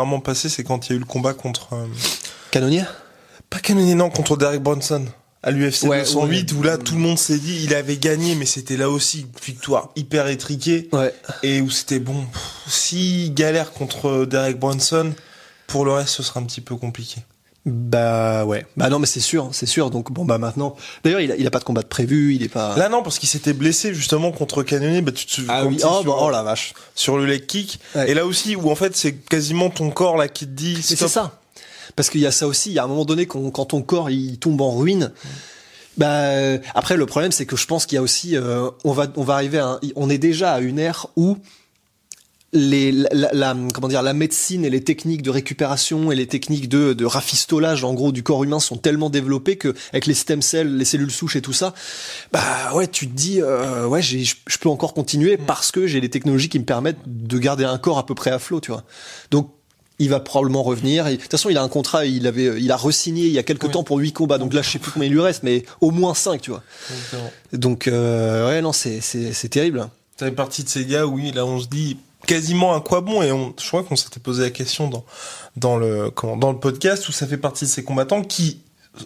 vraiment 0.00 0.20
passé, 0.20 0.48
c'est 0.48 0.64
quand 0.64 0.86
il 0.88 0.90
y 0.90 0.92
a 0.94 0.96
eu 0.96 1.00
le 1.00 1.04
combat 1.06 1.34
contre 1.34 1.74
euh, 1.74 1.86
Canonnier 2.50 2.84
pas 3.50 3.58
Cannonier 3.60 3.94
non 3.94 4.10
contre 4.10 4.36
Derek 4.36 4.62
Bronson 4.62 5.04
à 5.42 5.50
l'UFC 5.50 5.84
Ouais, 5.84 6.02
208 6.04 6.52
où 6.52 6.62
là 6.62 6.78
tout 6.78 6.94
le 6.94 7.00
monde 7.00 7.18
s'est 7.18 7.38
dit 7.38 7.60
il 7.64 7.74
avait 7.74 7.98
gagné 7.98 8.34
mais 8.34 8.46
c'était 8.46 8.76
là 8.76 8.88
aussi 8.90 9.20
une 9.20 9.28
victoire 9.44 9.90
hyper 9.96 10.26
étriquée 10.28 10.88
Ouais. 10.92 11.14
et 11.42 11.60
où 11.60 11.70
c'était 11.70 11.98
bon 12.00 12.24
s'il 12.66 13.34
galère 13.34 13.72
contre 13.72 14.24
Derek 14.24 14.58
Bronson 14.58 15.12
pour 15.66 15.84
le 15.84 15.92
reste 15.92 16.08
ce 16.10 16.22
sera 16.22 16.40
un 16.40 16.44
petit 16.44 16.60
peu 16.62 16.76
compliqué. 16.76 17.20
Bah 17.66 18.44
ouais. 18.44 18.66
Bah 18.76 18.90
non, 18.90 18.98
mais 18.98 19.06
c'est 19.06 19.20
sûr, 19.20 19.48
c'est 19.52 19.64
sûr. 19.66 19.88
Donc 19.90 20.12
bon, 20.12 20.24
bah 20.26 20.36
maintenant. 20.36 20.76
D'ailleurs, 21.02 21.20
il 21.20 21.32
a, 21.32 21.36
il 21.36 21.46
a 21.46 21.50
pas 21.50 21.60
de 21.60 21.64
combat 21.64 21.80
de 21.80 21.86
prévu, 21.86 22.34
il 22.34 22.42
est 22.42 22.48
pas. 22.50 22.76
Là 22.76 22.90
non 22.90 23.02
parce 23.02 23.18
qu'il 23.18 23.28
s'était 23.28 23.54
blessé 23.54 23.94
justement 23.94 24.32
contre 24.32 24.62
Cannonier 24.62 25.00
bah 25.00 25.12
tu 25.12 25.24
te 25.24 25.40
ah 25.48 25.60
quand 25.62 25.68
oui. 25.68 25.76
Oh, 25.82 26.00
sur, 26.02 26.04
bah, 26.04 26.18
oh 26.20 26.30
la 26.30 26.42
vache. 26.42 26.74
sur 26.94 27.16
le 27.16 27.24
leg 27.24 27.46
kick 27.46 27.80
Ouais. 27.94 28.10
et 28.10 28.14
là 28.14 28.26
aussi 28.26 28.54
où 28.54 28.70
en 28.70 28.74
fait 28.74 28.94
c'est 28.94 29.14
quasiment 29.14 29.70
ton 29.70 29.90
corps 29.90 30.16
là 30.18 30.28
qui 30.28 30.44
te 30.46 30.50
dit 30.50 30.74
Mais 30.76 30.82
c'est 30.82 31.08
ça. 31.08 31.38
Parce 31.96 32.10
qu'il 32.10 32.20
y 32.20 32.26
a 32.26 32.32
ça 32.32 32.46
aussi. 32.46 32.70
Il 32.70 32.74
y 32.74 32.78
a 32.78 32.84
un 32.84 32.88
moment 32.88 33.04
donné 33.06 33.24
quand, 33.26 33.50
quand 33.50 33.66
ton 33.66 33.80
corps 33.82 34.10
il 34.10 34.38
tombe 34.38 34.60
en 34.60 34.76
ruine. 34.76 35.12
Bah 35.96 36.06
euh, 36.08 36.58
après 36.74 36.96
le 36.96 37.06
problème 37.06 37.30
c'est 37.32 37.46
que 37.46 37.56
je 37.56 37.66
pense 37.66 37.86
qu'il 37.86 37.96
y 37.96 37.98
a 37.98 38.02
aussi 38.02 38.36
euh, 38.36 38.68
on 38.84 38.92
va 38.92 39.06
on 39.16 39.22
va 39.22 39.34
arriver 39.34 39.58
à 39.60 39.66
un- 39.68 39.80
on 39.96 40.10
est 40.10 40.18
déjà 40.18 40.52
à 40.52 40.60
une 40.60 40.78
ère 40.80 41.06
où 41.16 41.38
les 42.54 42.92
la, 42.92 43.56
comment 43.74 43.88
dire 43.88 44.02
la 44.02 44.14
médecine 44.14 44.64
et 44.64 44.70
les 44.70 44.82
techniques 44.82 45.22
de 45.22 45.30
récupération 45.30 46.12
et 46.12 46.14
les 46.14 46.26
techniques 46.26 46.68
de, 46.68 46.92
de 46.92 47.04
rafistolage 47.04 47.82
en 47.82 47.92
gros 47.94 48.12
du 48.12 48.22
corps 48.22 48.44
humain 48.44 48.60
sont 48.60 48.76
tellement 48.76 49.10
développées 49.10 49.56
que 49.56 49.74
avec 49.92 50.06
les 50.06 50.14
stem 50.14 50.40
cells 50.40 50.76
les 50.76 50.84
cellules 50.84 51.10
souches 51.10 51.36
et 51.36 51.42
tout 51.42 51.52
ça 51.52 51.74
bah 52.32 52.72
ouais 52.74 52.86
tu 52.86 53.08
te 53.08 53.12
dis 53.12 53.42
euh, 53.42 53.86
ouais 53.86 54.02
je 54.02 54.58
peux 54.60 54.68
encore 54.68 54.94
continuer 54.94 55.36
parce 55.36 55.72
que 55.72 55.88
j'ai 55.88 56.00
les 56.00 56.10
technologies 56.10 56.48
qui 56.48 56.60
me 56.60 56.64
permettent 56.64 57.00
de 57.06 57.38
garder 57.38 57.64
un 57.64 57.76
corps 57.76 57.98
à 57.98 58.06
peu 58.06 58.14
près 58.14 58.30
à 58.30 58.38
flot 58.38 58.60
tu 58.60 58.70
vois 58.70 58.84
donc 59.32 59.50
il 60.00 60.08
va 60.08 60.18
probablement 60.18 60.64
revenir. 60.64 61.06
Et, 61.06 61.16
de 61.16 61.22
toute 61.22 61.30
façon, 61.30 61.50
il 61.50 61.56
a 61.56 61.62
un 61.62 61.68
contrat, 61.68 62.04
il 62.04 62.26
avait, 62.26 62.60
il 62.60 62.72
a 62.72 62.76
resigné 62.76 63.26
il 63.26 63.32
y 63.32 63.38
a 63.38 63.44
quelques 63.44 63.62
Oui. 63.62 63.70
temps 63.70 63.84
pour 63.84 63.98
huit 63.98 64.12
combats. 64.12 64.38
Donc 64.38 64.52
là, 64.52 64.60
je 64.60 64.70
sais 64.70 64.80
plus 64.80 64.90
combien 64.90 65.08
il 65.08 65.12
lui 65.12 65.20
reste, 65.20 65.44
mais 65.44 65.64
au 65.80 65.92
moins 65.92 66.14
cinq, 66.14 66.42
tu 66.42 66.50
vois. 66.50 66.64
Exactement. 66.90 67.30
Donc 67.52 67.86
euh, 67.86 68.48
ouais, 68.48 68.60
non, 68.60 68.72
c'est 68.72 69.00
c'est 69.00 69.32
c'est 69.32 69.48
terrible. 69.48 69.88
Ça 70.18 70.26
fait 70.26 70.32
partie 70.32 70.64
de 70.64 70.68
ces 70.68 70.84
gars, 70.84 71.06
oui, 71.06 71.32
là 71.32 71.44
on 71.46 71.60
se 71.60 71.68
dit 71.68 71.96
quasiment 72.26 72.74
à 72.74 72.80
quoi 72.80 73.00
bon 73.00 73.22
et 73.22 73.32
on, 73.32 73.54
je 73.60 73.66
crois 73.68 73.84
qu'on 73.84 73.96
s'était 73.96 74.20
posé 74.20 74.42
la 74.42 74.50
question 74.50 74.88
dans 74.88 75.04
dans 75.56 75.76
le 75.76 76.10
comment, 76.10 76.36
dans 76.36 76.52
le 76.52 76.58
podcast 76.58 77.08
où 77.08 77.12
ça 77.12 77.26
fait 77.26 77.38
partie 77.38 77.64
de 77.64 77.70
ces 77.70 77.84
combattants 77.84 78.22
qui 78.22 78.62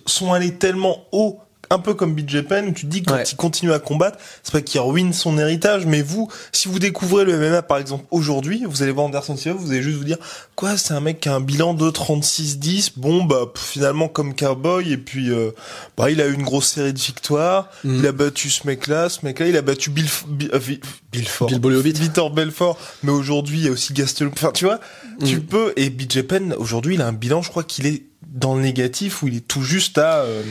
sont 0.06 0.32
allés 0.32 0.54
tellement 0.54 1.04
haut 1.12 1.40
un 1.70 1.78
peu 1.78 1.94
comme 1.94 2.14
BJ 2.14 2.42
Penn 2.42 2.68
où 2.68 2.72
tu 2.72 2.86
dis 2.86 3.02
que 3.02 3.10
quand 3.10 3.16
Ouais. 3.16 3.24
il 3.30 3.36
continue 3.36 3.72
à 3.72 3.78
combattre 3.78 4.18
c'est 4.42 4.52
pas 4.52 4.60
qu'il 4.62 4.80
ruine 4.80 5.12
son 5.12 5.36
héritage 5.38 5.84
mais 5.86 6.02
vous 6.02 6.28
si 6.52 6.68
vous 6.68 6.78
découvrez 6.78 7.24
le 7.24 7.38
MMA 7.38 7.62
par 7.62 7.78
exemple 7.78 8.04
aujourd'hui 8.10 8.62
vous 8.66 8.82
allez 8.82 8.92
voir 8.92 9.06
Anderson 9.06 9.36
Silva 9.36 9.56
vous 9.58 9.70
allez 9.70 9.82
juste 9.82 9.98
vous 9.98 10.04
dire 10.04 10.16
quoi 10.54 10.76
c'est 10.76 10.94
un 10.94 11.00
mec 11.00 11.20
qui 11.20 11.28
a 11.28 11.34
un 11.34 11.40
bilan 11.40 11.74
de 11.74 11.90
36-10 11.90 12.92
bon 12.96 13.24
bah 13.24 13.46
finalement 13.56 14.08
comme 14.08 14.34
cowboy 14.34 14.92
et 14.92 14.96
puis 14.98 15.30
euh, 15.30 15.50
bah 15.96 16.10
il 16.10 16.20
a 16.20 16.26
eu 16.26 16.32
une 16.34 16.42
grosse 16.42 16.68
série 16.68 16.92
de 16.92 16.98
victoires 16.98 17.68
Mhm. 17.84 17.98
il 18.00 18.06
a 18.06 18.12
battu 18.12 18.50
ce 18.50 18.66
mec 18.66 18.86
là 18.86 19.08
ce 19.08 19.24
mec 19.24 19.38
là 19.38 19.46
il 19.48 19.56
a 19.56 19.62
battu 19.62 19.90
Bill 19.90 20.06
Bill, 20.28 20.50
euh, 20.54 20.58
Vi- 20.58 20.80
Billford 21.12 21.48
Bill 21.48 21.58
Blachowicz. 21.60 21.98
Victor 21.98 22.30
Belfort 22.30 22.78
mais 23.02 23.12
aujourd'hui 23.12 23.58
il 23.58 23.64
y 23.66 23.68
a 23.68 23.70
aussi 23.70 23.92
Gastelum 23.92 24.32
enfin 24.32 24.50
tu 24.52 24.64
vois 24.64 24.80
tu 25.24 25.36
Mhm. 25.36 25.42
peux 25.42 25.72
et 25.76 25.90
BJ 25.90 26.22
Penn 26.22 26.54
aujourd'hui 26.58 26.94
il 26.94 27.02
a 27.02 27.06
un 27.06 27.12
bilan 27.12 27.42
je 27.42 27.50
crois 27.50 27.64
qu'il 27.64 27.86
est 27.86 28.02
dans 28.26 28.54
le 28.54 28.62
négatif 28.62 29.22
où 29.22 29.28
il 29.28 29.36
est 29.36 29.46
tout 29.46 29.62
juste 29.62 29.96
à 29.98 30.18
euh, 30.22 30.42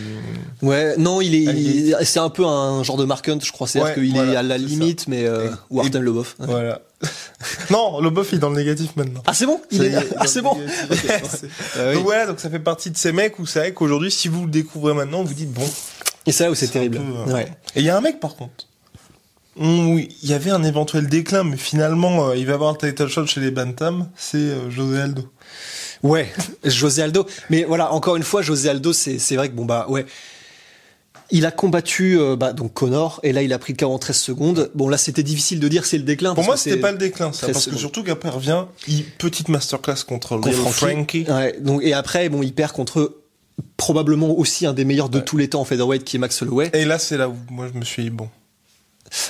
Ouais, 0.61 0.95
non, 0.97 1.21
il 1.21 1.35
est, 1.35 2.03
c'est 2.05 2.19
un 2.19 2.29
peu 2.29 2.45
un 2.45 2.81
genre 2.83 2.97
de 2.97 3.05
Mark 3.05 3.27
Hunt, 3.29 3.39
je 3.43 3.51
crois. 3.51 3.67
C'est-à-dire 3.67 3.95
Ouais, 3.97 4.07
qu'il 4.07 4.17
est 4.17 4.35
à 4.35 4.41
la 4.43 4.57
limite, 4.57 5.07
mais 5.07 5.25
euh, 5.25 5.49
ou 5.69 5.81
et- 5.83 5.89
Lobov. 5.89 6.33
Ouais. 6.39 6.45
Voilà. 6.47 6.81
Non, 7.69 7.99
le 8.01 8.09
bof 8.09 8.29
il 8.31 8.35
est 8.35 8.39
dans 8.39 8.49
le 8.49 8.55
négatif 8.55 8.95
maintenant. 8.95 9.21
Ah 9.27 9.33
c'est 9.35 9.45
bon? 9.45 9.61
Il 9.69 9.77
Ça 9.77 9.83
est... 9.83 9.87
est, 9.91 10.07
Ah 10.17 10.25
c'est 10.25 10.41
bon 10.41 10.55
négatif. 10.55 10.89
ouais. 10.89 11.21
C'est- 11.29 11.47
Ah 11.75 11.89
oui. 11.89 11.93
Donc 11.95 12.03
voilà, 12.05 12.25
donc 12.25 12.39
ça 12.39 12.49
fait 12.49 12.57
partie 12.59 12.89
de 12.89 12.97
ces 12.97 13.11
mecs 13.11 13.37
où 13.37 13.45
c'est 13.45 13.59
vrai 13.59 13.73
qu'aujourd'hui, 13.73 14.09
si 14.09 14.27
vous 14.29 14.45
le 14.45 14.49
découvrez 14.49 14.93
maintenant, 14.95 15.23
vous 15.23 15.33
dites 15.35 15.51
bon. 15.53 15.67
Et 16.25 16.31
c'est 16.31 16.45
là 16.45 16.51
où 16.51 16.55
c'est 16.55 16.67
terrible. 16.69 16.97
peu, 16.97 17.03
euh, 17.29 17.33
Ouais. 17.33 17.47
Et 17.75 17.81
il 17.81 17.85
y 17.85 17.89
a 17.91 17.97
un 17.97 18.01
mec 18.01 18.19
par 18.19 18.35
contre. 18.35 18.65
Oui, 19.59 20.09
il 20.23 20.29
y 20.29 20.33
avait 20.33 20.51
un 20.51 20.63
éventuel 20.63 21.07
déclin, 21.07 21.43
mais 21.43 21.57
finalement, 21.57 22.29
euh, 22.29 22.35
il 22.35 22.45
va 22.47 22.53
avoir 22.55 22.71
un 22.71 22.75
title 22.75 23.07
shot 23.07 23.25
chez 23.27 23.41
les 23.41 23.51
Bantam, 23.51 24.07
c'est 24.15 24.69
José 24.71 25.01
Aldo. 25.01 25.23
Ouais, 26.03 26.31
José 26.63 27.01
Aldo. 27.01 27.25
Mais 27.49 27.63
voilà, 27.63 27.91
encore 27.93 28.15
une 28.15 28.23
fois, 28.23 28.41
José 28.41 28.69
Aldo, 28.69 28.93
c'est 28.93 29.35
vrai 29.35 29.49
que 29.49 29.53
bon 29.53 29.65
bah 29.65 29.85
ouais. 29.89 30.05
Il 31.29 31.45
a 31.45 31.51
combattu 31.51 32.17
euh, 32.17 32.37
bah, 32.37 32.53
donc 32.53 32.73
Connor 32.73 33.19
et 33.21 33.33
là 33.33 33.43
il 33.43 33.51
a 33.51 33.59
pris 33.59 33.73
le 33.73 33.77
KO 33.77 33.91
en 33.91 33.99
13 33.99 34.15
secondes. 34.15 34.71
Bon 34.75 34.87
là 34.87 34.97
c'était 34.97 35.23
difficile 35.23 35.59
de 35.59 35.67
dire 35.67 35.85
c'est 35.85 35.97
le 35.97 36.05
déclin. 36.05 36.33
Pour 36.33 36.45
moi, 36.45 36.55
c'était 36.55 36.77
pas 36.77 36.93
le 36.93 36.97
déclin, 36.97 37.33
ça, 37.33 37.47
13 37.47 37.51
parce 37.51 37.65
que 37.65 37.71
secondes. 37.71 37.79
surtout 37.81 38.03
qu'après 38.03 38.29
revient, 38.29 38.63
il, 38.87 39.03
petite 39.03 39.49
masterclass 39.49 40.05
contre, 40.07 40.39
Frankie. 40.39 40.71
Frankie. 40.71 41.25
Ouais, 41.29 41.57
donc 41.59 41.83
et 41.83 41.91
après 41.91 42.29
bon 42.29 42.43
il 42.43 42.53
perd 42.53 42.71
contre 42.71 43.13
probablement 43.75 44.37
aussi 44.37 44.65
un 44.65 44.73
des 44.73 44.85
meilleurs 44.85 45.09
de 45.09 45.19
tous 45.19 45.37
les 45.37 45.49
temps 45.49 45.61
en 45.61 45.65
featherweight 45.65 46.03
qui 46.03 46.17
est 46.17 46.19
Max 46.19 46.41
Holloway. 46.41 46.69
Et 46.73 46.85
là, 46.85 46.99
c'est 46.99 47.17
là 47.17 47.29
où 47.29 47.35
moi 47.49 47.67
je 47.71 47.77
me 47.77 47.83
suis 47.83 48.03
dit, 48.03 48.09
bon. 48.09 48.29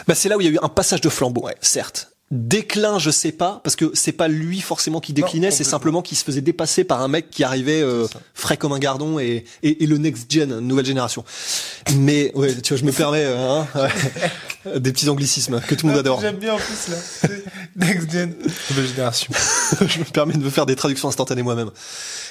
Bah 0.07 0.15
c'est 0.15 0.27
là 0.27 0.38
où 0.38 0.41
il 0.41 0.45
y 0.45 0.47
a 0.47 0.53
eu 0.53 0.59
un 0.62 0.69
passage 0.69 1.01
de 1.01 1.09
flambeau, 1.09 1.47
certes. 1.62 2.12
Déclin, 2.29 3.00
je 3.00 3.10
sais 3.10 3.31
pas, 3.31 3.62
parce 3.63 3.77
que 3.77 3.91
c'est 3.93 4.12
pas 4.12 4.27
lui 4.27 4.60
forcément 4.60 5.00
qui 5.00 5.13
déclinait, 5.13 5.50
c'est 5.50 5.63
simplement 5.63 6.01
qu'il 6.01 6.17
se 6.17 6.25
faisait 6.25 6.41
dépasser 6.41 6.84
par 6.84 7.01
un 7.01 7.07
mec 7.07 7.29
qui 7.29 7.46
arrivait 7.46 7.81
euh, 7.81 8.05
frais 8.34 8.57
comme 8.57 8.74
un 8.74 8.79
gardon 8.79 9.17
et, 9.17 9.46
et, 9.63 9.84
et 9.84 9.88
le 9.88 9.98
next 9.98 10.29
gen, 10.29 10.60
nouvelle 10.60 10.86
génération. 10.86 11.24
Mais 11.96 12.34
ouais, 12.36 12.53
tu 12.62 12.74
vois, 12.74 12.81
je 12.81 12.86
me 12.86 12.91
permets 12.91 13.24
hein, 13.24 13.65
ouais, 14.65 14.79
des 14.79 14.91
petits 14.91 15.07
anglicismes 15.07 15.62
que 15.62 15.74
tout 15.74 15.86
le 15.86 15.93
monde 15.93 16.00
adore. 16.00 16.19
J'aime 16.19 16.36
bien 16.36 16.53
en 16.55 16.57
plus 16.57 16.89
là. 16.89 16.98
Next 17.77 18.12
Gen, 18.12 18.34
nouvelle 18.72 18.88
génération. 18.88 19.31
je 19.88 20.00
me 20.00 20.03
permets 20.05 20.34
de 20.34 20.43
me 20.43 20.50
faire 20.50 20.65
des 20.65 20.75
traductions 20.75 21.07
instantanées 21.07 21.43
moi-même. 21.43 21.69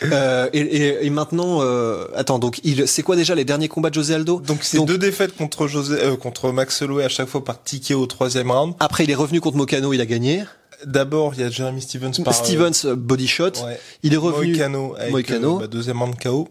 Euh, 0.02 0.48
et, 0.52 0.58
et, 0.60 1.06
et 1.06 1.10
maintenant, 1.10 1.62
euh, 1.62 2.06
attends, 2.16 2.38
donc 2.40 2.60
il, 2.64 2.88
c'est 2.88 3.02
quoi 3.04 3.14
déjà 3.14 3.34
les 3.36 3.44
derniers 3.44 3.68
combats 3.68 3.90
de 3.90 3.94
José 3.94 4.14
Aldo? 4.14 4.40
Donc 4.40 4.58
c'est 4.62 4.84
deux 4.84 4.98
défaites 4.98 5.36
contre 5.36 5.68
José, 5.68 5.96
euh, 6.02 6.16
contre 6.16 6.50
Max 6.50 6.82
Holloway 6.82 7.04
à 7.04 7.08
chaque 7.08 7.28
fois 7.28 7.44
par 7.44 7.62
ticket 7.62 7.94
au 7.94 8.06
troisième 8.06 8.50
round. 8.50 8.74
Après, 8.80 9.04
il 9.04 9.10
est 9.10 9.14
revenu 9.14 9.40
contre 9.40 9.56
Mokano, 9.56 9.92
il 9.92 10.00
a 10.00 10.06
gagné. 10.06 10.42
D'abord, 10.84 11.32
il 11.34 11.40
y 11.40 11.44
a 11.44 11.48
Jeremy 11.48 11.80
Stevens 11.80 12.12
par 12.24 12.34
euh, 12.34 12.44
Stevens 12.44 12.84
euh, 12.84 12.96
body 12.96 13.28
shot. 13.28 13.52
ouais. 13.64 13.80
Il 14.02 14.12
est 14.14 14.18
revenu. 14.18 14.48
Moicano 14.48 14.94
avec 14.98 15.10
Moicano. 15.12 15.56
euh, 15.56 15.60
bah, 15.60 15.66
deuxième 15.68 16.02
round 16.02 16.16
KO 16.20 16.48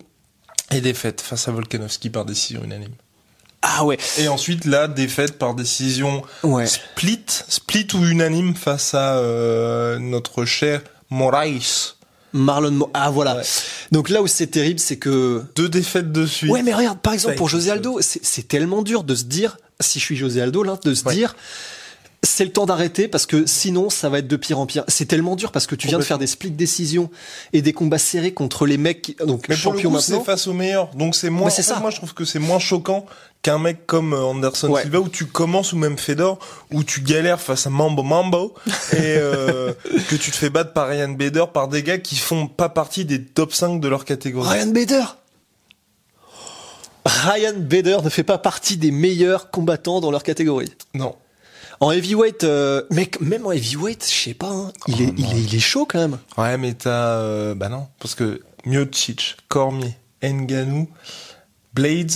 et 0.71 0.81
défaite 0.81 1.21
face 1.21 1.47
à 1.47 1.51
Volkanovski 1.51 2.09
par 2.09 2.25
décision 2.25 2.63
unanime. 2.63 2.93
Ah 3.67 3.83
ouais. 3.83 3.97
Et 4.19 4.27
ensuite 4.27 4.65
la 4.65 4.87
défaite 4.87 5.39
par 5.39 5.55
décision 5.55 6.21
Ouais. 6.43 6.67
split, 6.67 7.23
split 7.27 7.87
ou 7.95 8.05
unanime 8.05 8.53
face 8.55 8.93
à 8.93 9.17
euh, 9.17 9.97
notre 9.99 10.45
cher 10.45 10.81
Moraes. 11.09 11.95
Marlon 12.33 12.71
Mo- 12.71 12.91
Ah 12.93 13.09
voilà. 13.09 13.37
Ouais. 13.37 13.43
Donc 13.91 14.09
là 14.09 14.21
où 14.21 14.27
c'est 14.27 14.47
terrible, 14.47 14.79
c'est 14.79 14.97
que 14.97 15.41
Deux 15.55 15.69
défaites 15.69 16.11
de 16.11 16.25
suite. 16.25 16.51
Ouais, 16.51 16.61
mais 16.63 16.73
regarde, 16.73 16.99
par 16.99 17.13
exemple, 17.13 17.35
pour 17.35 17.49
José. 17.49 17.71
Aldo, 17.71 17.99
c'est 18.01 18.23
c'est 18.23 18.47
tellement 18.47 18.81
dur 18.83 19.03
de 19.03 19.15
se 19.15 19.23
dire, 19.23 19.57
si 19.79 19.99
je 19.99 20.03
suis 20.05 20.15
José 20.17 20.41
Aldo, 20.41 20.61
là, 20.63 20.77
de 20.83 20.93
se 20.93 21.05
Ouais. 21.05 21.13
dire, 21.15 21.35
c'est 22.25 22.43
le 22.45 22.51
temps 22.51 22.65
d'arrêter 22.65 23.07
parce 23.07 23.25
que 23.25 23.45
sinon, 23.45 23.89
ça 23.89 24.09
va 24.09 24.19
être 24.19 24.27
de 24.27 24.35
pire 24.35 24.59
en 24.59 24.65
pire. 24.65 24.83
C'est 24.87 25.05
tellement 25.05 25.35
dur 25.35 25.51
parce 25.51 25.67
que 25.67 25.75
tu 25.75 25.87
viens 25.87 25.97
de 25.99 26.03
faire 26.03 26.17
des 26.17 26.27
split 26.27 26.51
décisions 26.51 27.09
et 27.53 27.61
des 27.61 27.71
combats 27.73 27.97
serrés 27.97 28.33
contre 28.33 28.65
les 28.65 28.77
mecs, 28.77 29.01
qui- 29.03 29.15
donc 29.25 29.47
Mais 29.47 29.55
pour 29.55 29.73
le 29.73 29.79
champions 29.79 29.99
c'est 29.99 30.19
face 30.23 30.47
aux 30.47 30.53
meilleurs. 30.53 30.89
Donc 30.95 31.15
c'est 31.15 31.29
moins. 31.29 31.45
Mais 31.45 31.51
c'est 31.51 31.61
en 31.61 31.65
fait, 31.65 31.73
ça. 31.75 31.79
Moi, 31.79 31.89
je 31.91 31.97
trouve 31.97 32.13
que 32.13 32.25
c'est 32.25 32.39
moins 32.39 32.59
choquant 32.59 33.05
qu'un 33.41 33.59
mec 33.59 33.85
comme 33.85 34.13
euh, 34.13 34.23
Anderson 34.23 34.69
Ouais. 34.69 34.81
Silva 34.81 34.99
où 34.99 35.07
tu 35.09 35.25
commences 35.27 35.71
ou 35.71 35.77
même 35.77 35.97
Fedor 35.97 36.39
où 36.71 36.83
tu 36.83 37.01
galères 37.01 37.39
face 37.39 37.67
à 37.67 37.69
Mambo 37.69 38.01
Mambo 38.01 38.55
et 38.91 38.95
euh, 39.01 39.71
que 40.09 40.15
tu 40.15 40.31
te 40.31 40.35
fais 40.35 40.49
battre 40.49 40.73
par 40.73 40.87
Ryan 40.87 41.09
Bader 41.09 41.45
par 41.53 41.67
des 41.67 41.83
gars 41.83 41.99
qui 41.99 42.15
font 42.15 42.47
pas 42.47 42.69
partie 42.69 43.05
des 43.05 43.23
top 43.23 43.53
5 43.53 43.79
de 43.79 43.87
leur 43.87 44.03
catégorie. 44.03 44.49
Ryan 44.49 44.67
Bader 44.71 45.03
Ryan 47.05 47.53
Bader 47.57 47.97
ne 48.03 48.09
fait 48.09 48.23
pas 48.23 48.39
partie 48.39 48.77
des 48.77 48.89
meilleurs 48.91 49.51
combattants 49.51 50.01
dans 50.01 50.09
leur 50.11 50.23
catégorie. 50.23 50.73
Non. 50.95 51.15
En 51.79 51.91
heavyweight, 51.91 52.43
euh, 52.43 52.83
mec, 52.91 53.19
même 53.21 53.45
en 53.45 53.51
heavyweight, 53.51 54.05
je 54.09 54.13
sais 54.29 54.33
pas, 54.33 54.49
hein, 54.49 54.71
il, 54.87 55.01
est, 55.01 55.13
il, 55.17 55.25
est, 55.25 55.41
il 55.41 55.55
est 55.55 55.59
chaud 55.59 55.85
quand 55.85 55.99
même. 55.99 56.17
Ouais, 56.37 56.57
mais 56.57 56.73
t'as 56.73 57.17
euh, 57.19 57.53
bah 57.55 57.69
non, 57.69 57.87
parce 57.99 58.15
que 58.15 58.41
Miocic, 58.65 59.35
Cormier, 59.49 59.95
Nganou, 60.23 60.89
Blades, 61.73 62.11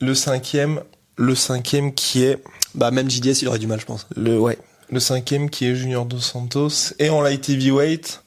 le 0.00 0.14
cinquième, 0.14 0.82
le 1.16 1.34
cinquième 1.34 1.94
qui 1.94 2.24
est 2.24 2.42
Bah 2.74 2.90
même 2.90 3.08
JDS, 3.10 3.42
il 3.42 3.48
aurait 3.48 3.58
du 3.58 3.66
mal, 3.66 3.80
je 3.80 3.86
pense. 3.86 4.06
le 4.16 4.38
ouais, 4.38 4.58
le 4.90 4.98
cinquième 5.00 5.48
qui 5.50 5.66
est 5.66 5.74
Junior 5.76 6.04
dos 6.04 6.18
Santos 6.20 6.92
et 6.98 7.08
en 7.10 7.20
light 7.20 7.48
heavyweight. 7.48 8.22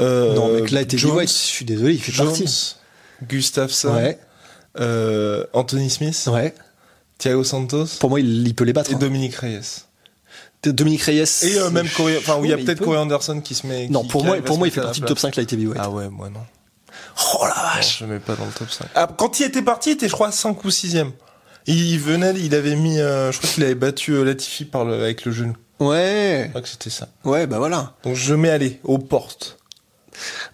Euh, 0.00 0.34
non, 0.34 0.52
mec, 0.52 0.68
Jones, 0.96 1.10
heavyweight, 1.10 1.28
je 1.28 1.34
suis 1.34 1.64
désolé, 1.64 1.94
il 1.94 2.00
fait 2.02 2.12
Jones, 2.12 2.28
partie. 2.28 2.76
Gustafsson, 3.24 3.94
Ouais, 3.94 4.18
euh, 4.80 5.44
Anthony 5.52 5.90
Smith, 5.90 6.28
ouais. 6.32 6.54
Thiago 7.18 7.44
Santos 7.44 7.86
Pour 8.00 8.10
moi, 8.10 8.20
il, 8.20 8.46
il 8.46 8.54
peut 8.54 8.64
les 8.64 8.72
battre. 8.72 8.90
et 8.90 8.94
hein. 8.94 8.98
Dominique 8.98 9.34
Reyes. 9.36 9.60
Dominique 10.64 11.02
Reyes. 11.02 11.24
Et 11.42 11.58
euh, 11.58 11.70
même 11.70 11.88
Corey, 11.88 12.16
enfin 12.18 12.36
où 12.38 12.44
il 12.44 12.50
y 12.50 12.52
a 12.52 12.56
mais 12.56 12.64
peut-être 12.64 12.78
peut. 12.78 12.84
Corey 12.84 12.98
Anderson 12.98 13.40
qui 13.40 13.54
se 13.54 13.66
met. 13.66 13.88
Non, 13.88 14.02
qui- 14.02 14.08
pour 14.08 14.20
qui 14.22 14.26
moi, 14.28 14.36
pour 14.42 14.58
moi, 14.58 14.66
il 14.68 14.70
fait 14.72 14.80
partie 14.80 15.00
du 15.00 15.06
top 15.06 15.18
5 15.18 15.36
light 15.36 15.52
heavyweight. 15.52 15.80
Ah 15.82 15.90
ouais, 15.90 16.08
moi 16.08 16.30
non. 16.30 16.40
Oh 17.34 17.38
la 17.42 17.48
Non, 17.48 17.54
vache. 17.74 17.98
je 18.00 18.04
mets 18.04 18.18
pas 18.18 18.34
dans 18.34 18.44
le 18.46 18.52
top 18.52 18.70
5. 18.70 18.86
Ah, 18.94 19.08
quand 19.16 19.40
il 19.40 19.44
était 19.46 19.62
parti, 19.62 19.90
il 19.90 19.92
était, 19.94 20.08
je 20.08 20.12
crois, 20.12 20.30
5 20.32 20.64
ou 20.64 20.68
6ème. 20.68 21.10
Il 21.66 21.98
venait, 21.98 22.32
il 22.36 22.54
avait 22.54 22.76
mis, 22.76 22.98
euh, 22.98 23.30
je 23.30 23.38
crois 23.38 23.50
qu'il 23.50 23.62
avait 23.64 23.74
battu 23.74 24.12
euh, 24.12 24.24
Latifi 24.24 24.64
par 24.64 24.84
le, 24.84 24.94
avec 25.02 25.24
le 25.24 25.32
genou. 25.32 25.54
Ouais. 25.80 26.44
Je 26.46 26.48
crois 26.50 26.62
que 26.62 26.68
c'était 26.68 26.90
ça. 26.90 27.08
Ouais, 27.24 27.46
bah 27.46 27.58
voilà. 27.58 27.94
Donc 28.04 28.14
je 28.16 28.34
mets 28.34 28.48
aller 28.50 28.80
aux 28.84 28.98
portes. 28.98 29.58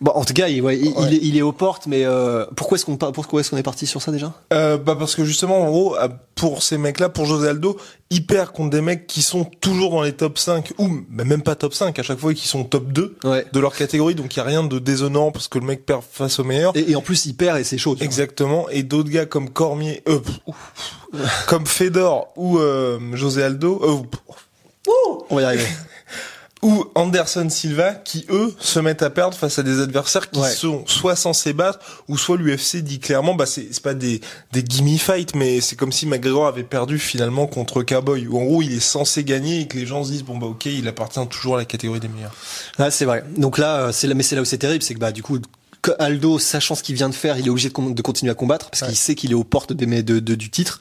Bon, 0.01 0.11
en 0.13 0.25
tout 0.25 0.35
cas, 0.35 0.49
il, 0.49 0.61
ouais, 0.63 0.79
il, 0.79 0.89
Ouais. 0.89 0.95
il 1.09 1.15
est, 1.15 1.21
il 1.23 1.37
est 1.39 1.43
aux 1.43 1.53
portes, 1.53 1.87
mais 1.87 2.05
euh, 2.05 2.45
pourquoi 2.57 2.77
est-ce 2.77 2.85
qu'on 2.85 2.97
par- 2.97 3.13
pourquoi 3.13 3.41
est-ce 3.41 3.51
qu'on 3.51 3.57
est 3.57 3.63
parti 3.63 3.87
sur 3.87 4.03
ça 4.03 4.13
déjà? 4.13 4.33
Euh, 4.53 4.77
bah 4.77 4.97
parce 4.99 5.15
que 5.15 5.25
justement, 5.25 5.63
en 5.63 5.67
gros, 5.71 5.97
euh, 5.97 6.09
pour 6.35 6.63
ces 6.63 6.79
mecs-là, 6.79 7.09
pour 7.09 7.27
José 7.27 7.49
Aldo, 7.49 7.77
il 8.11 8.27
perd 8.27 8.51
contre 8.51 8.71
des 8.71 8.81
mecs 8.81 9.07
qui 9.07 9.23
sont 9.23 9.45
toujours 9.45 9.91
dans 9.93 10.03
les 10.03 10.13
top 10.13 10.39
5, 10.39 10.73
ou 10.79 10.89
bah, 11.09 11.25
même 11.25 11.43
pas 11.43 11.55
top 11.55 11.75
5 11.75 11.99
à 11.99 12.03
chaque 12.03 12.19
fois, 12.19 12.33
et 12.33 12.35
qui 12.35 12.49
sont 12.49 12.65
top 12.65 12.87
2 12.93 13.17
Ouais. 13.25 13.47
de 13.53 13.61
leur 13.61 13.75
catégorie, 13.75 14.15
donc 14.15 14.35
il 14.35 14.39
y 14.39 14.41
a 14.41 14.45
rien 14.45 14.65
de 14.65 14.79
déshonorant 14.79 15.31
parce 15.33 15.49
que 15.49 15.59
le 15.59 15.67
mec 15.67 15.87
perd 15.87 16.03
face 16.09 16.39
au 16.39 16.45
meilleur. 16.45 16.77
Et, 16.77 16.91
et 16.91 16.97
en 16.97 17.01
plus, 17.03 17.27
il 17.27 17.35
perd 17.35 17.59
et 17.59 17.65
c'est 17.65 17.79
chaud. 17.79 17.97
Exactement. 18.01 18.69
Et 18.71 18.83
d'autres 18.83 19.11
gars 19.11 19.27
comme 19.27 19.49
Cormier, 19.51 20.03
euh, 20.09 20.19
pff, 20.19 20.39
ouf, 20.47 20.73
comme 21.47 21.67
Fedor 21.67 22.29
ou 22.37 22.59
José 23.15 23.43
Aldo, 23.43 23.81
On 25.31 25.37
va 25.37 25.43
y 25.43 25.45
arriver. 25.45 25.67
ou 26.65 26.85
Anderson 26.97 27.49
Silva 27.49 27.93
qui 27.95 28.27
eux 28.31 28.53
se 28.59 28.81
mettent 28.81 29.03
à 29.03 29.11
perdre 29.11 29.37
face 29.37 29.59
à 29.61 29.63
des 29.63 29.81
adversaires 29.81 30.29
qui 30.31 30.41
Ouais. 30.41 30.51
sont 30.51 30.83
soit 30.87 31.15
censés 31.15 31.53
battre 31.53 31.79
ou 32.09 32.19
soit 32.19 32.37
l'UFC 32.37 32.79
dit 32.83 32.99
clairement 32.99 33.35
bah 33.35 33.47
c'est 33.47 33.69
c'est 33.71 33.83
pas 33.83 33.95
des 33.95 34.21
des 34.53 34.65
gimme 34.65 34.99
fights 34.99 35.37
mais 35.37 35.61
c'est 35.61 35.77
comme 35.77 35.93
si 35.93 36.07
McGregor 36.07 36.47
avait 36.49 36.65
perdu 36.65 36.99
finalement 36.99 37.47
contre 37.47 37.83
Cowboy 37.85 38.27
où 38.27 38.39
en 38.41 38.45
gros 38.45 38.63
il 38.63 38.73
est 38.73 38.81
censé 38.81 39.23
gagner 39.23 39.61
et 39.61 39.69
que 39.69 39.77
les 39.77 39.87
gens 39.87 40.03
se 40.03 40.11
disent 40.11 40.25
bon 40.25 40.37
bah 40.39 40.47
OK 40.49 40.65
il 40.65 40.89
appartient 40.89 41.25
toujours 41.29 41.55
à 41.55 41.59
la 41.59 41.65
catégorie 41.65 42.01
des 42.01 42.09
meilleurs. 42.09 42.35
Ouais, 42.79 42.91
c'est 42.91 43.05
vrai. 43.05 43.23
Donc 43.37 43.59
là, 43.59 43.77
euh, 43.77 43.93
c'est 43.93 44.07
là, 44.09 44.15
mais 44.15 44.23
c'est 44.25 44.35
là 44.35 44.43
où 44.43 44.45
c'est 44.47 44.59
terrible, 44.59 44.83
c'est 44.83 44.95
que 44.95 44.99
bah 44.99 45.13
du 45.13 45.23
coup, 45.23 45.39
Aldo, 45.99 46.39
sachant 46.39 46.75
ce 46.75 46.83
qu'il 46.83 46.95
vient 46.95 47.11
de 47.11 47.15
faire, 47.15 47.39
il 47.39 47.47
est 47.47 47.51
obligé 47.51 47.69
de 47.69 48.03
continuer 48.03 48.33
à 48.33 48.35
combattre 48.35 48.71
parce 48.71 48.83
qu'il 48.85 48.97
sait 48.97 49.15
qu'il 49.15 49.31
est 49.33 49.35
aux 49.35 49.45
portes 49.45 49.73
des, 49.75 49.85
de, 50.03 50.19
de- 50.19 50.35
du 50.35 50.49
titre. 50.51 50.81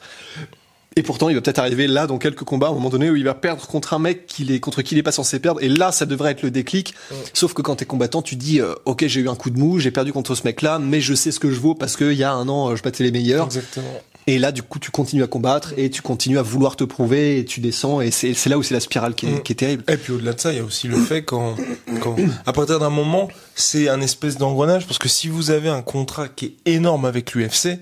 Et 0.96 1.02
pourtant, 1.02 1.28
il 1.28 1.34
va 1.34 1.40
peut-être 1.40 1.58
arriver 1.58 1.86
là 1.86 2.06
dans 2.06 2.18
quelques 2.18 2.44
combats, 2.44 2.68
à 2.68 2.70
un 2.70 2.74
moment 2.74 2.88
donné 2.88 3.10
où 3.10 3.16
il 3.16 3.24
va 3.24 3.34
perdre 3.34 3.66
contre 3.66 3.94
un 3.94 3.98
mec 3.98 4.26
qu'il 4.26 4.52
est, 4.52 4.60
contre 4.60 4.82
qui 4.82 4.94
il 4.94 4.98
est 4.98 5.02
pas 5.02 5.12
censé 5.12 5.40
perdre. 5.40 5.62
Et 5.62 5.68
là, 5.68 5.90
ça 5.90 6.06
devrait 6.06 6.30
être 6.30 6.42
le 6.42 6.50
déclic. 6.50 6.94
Sauf 7.32 7.52
que 7.52 7.62
quand 7.62 7.76
t'es 7.76 7.84
combattant, 7.84 8.22
tu 8.22 8.36
dis, 8.36 8.60
euh, 8.60 8.74
ok, 8.84 9.04
j'ai 9.06 9.20
eu 9.20 9.28
un 9.28 9.34
coup 9.34 9.50
de 9.50 9.58
mou, 9.58 9.80
j'ai 9.80 9.90
perdu 9.90 10.12
contre 10.12 10.34
ce 10.34 10.42
mec-là, 10.44 10.78
mais 10.78 11.00
je 11.00 11.14
sais 11.14 11.32
ce 11.32 11.40
que 11.40 11.50
je 11.50 11.58
vaux 11.58 11.74
parce 11.74 11.96
qu'il 11.96 12.12
y 12.12 12.22
a 12.22 12.32
un 12.32 12.48
an, 12.48 12.70
euh, 12.70 12.76
je 12.76 12.82
battais 12.82 13.02
les 13.02 13.10
meilleurs. 13.10 13.46
Exactement. 13.46 13.86
Et 14.26 14.38
là, 14.38 14.52
du 14.52 14.62
coup, 14.62 14.78
tu 14.78 14.90
continues 14.90 15.22
à 15.22 15.26
combattre 15.26 15.74
et 15.76 15.90
tu 15.90 16.00
continues 16.00 16.38
à 16.38 16.42
vouloir 16.42 16.76
te 16.76 16.84
prouver 16.84 17.38
et 17.38 17.44
tu 17.44 17.60
descends. 17.60 18.00
Et 18.00 18.10
c'est 18.10 18.46
là 18.46 18.56
où 18.56 18.62
c'est 18.62 18.72
la 18.72 18.80
spirale 18.80 19.14
qui 19.14 19.26
est, 19.26 19.30
Mm. 19.32 19.42
qui 19.42 19.52
est 19.52 19.56
terrible. 19.56 19.84
Et 19.88 19.96
puis 19.98 20.12
au-delà 20.14 20.32
de 20.32 20.40
ça, 20.40 20.52
il 20.52 20.56
y 20.56 20.60
a 20.60 20.64
aussi 20.64 20.88
le 20.88 20.96
fait 20.96 21.22
quand, 21.24 21.56
quand 22.00 22.16
à 22.46 22.52
partir 22.54 22.78
d'un 22.78 22.88
moment, 22.88 23.28
c'est 23.54 23.88
un 23.90 24.00
espèce 24.00 24.38
d'engrenage 24.38 24.86
parce 24.86 24.98
que 24.98 25.08
si 25.10 25.28
vous 25.28 25.50
avez 25.50 25.68
un 25.68 25.82
contrat 25.82 26.28
qui 26.28 26.54
est 26.64 26.72
énorme 26.72 27.04
avec 27.04 27.34
l'UFC, 27.34 27.78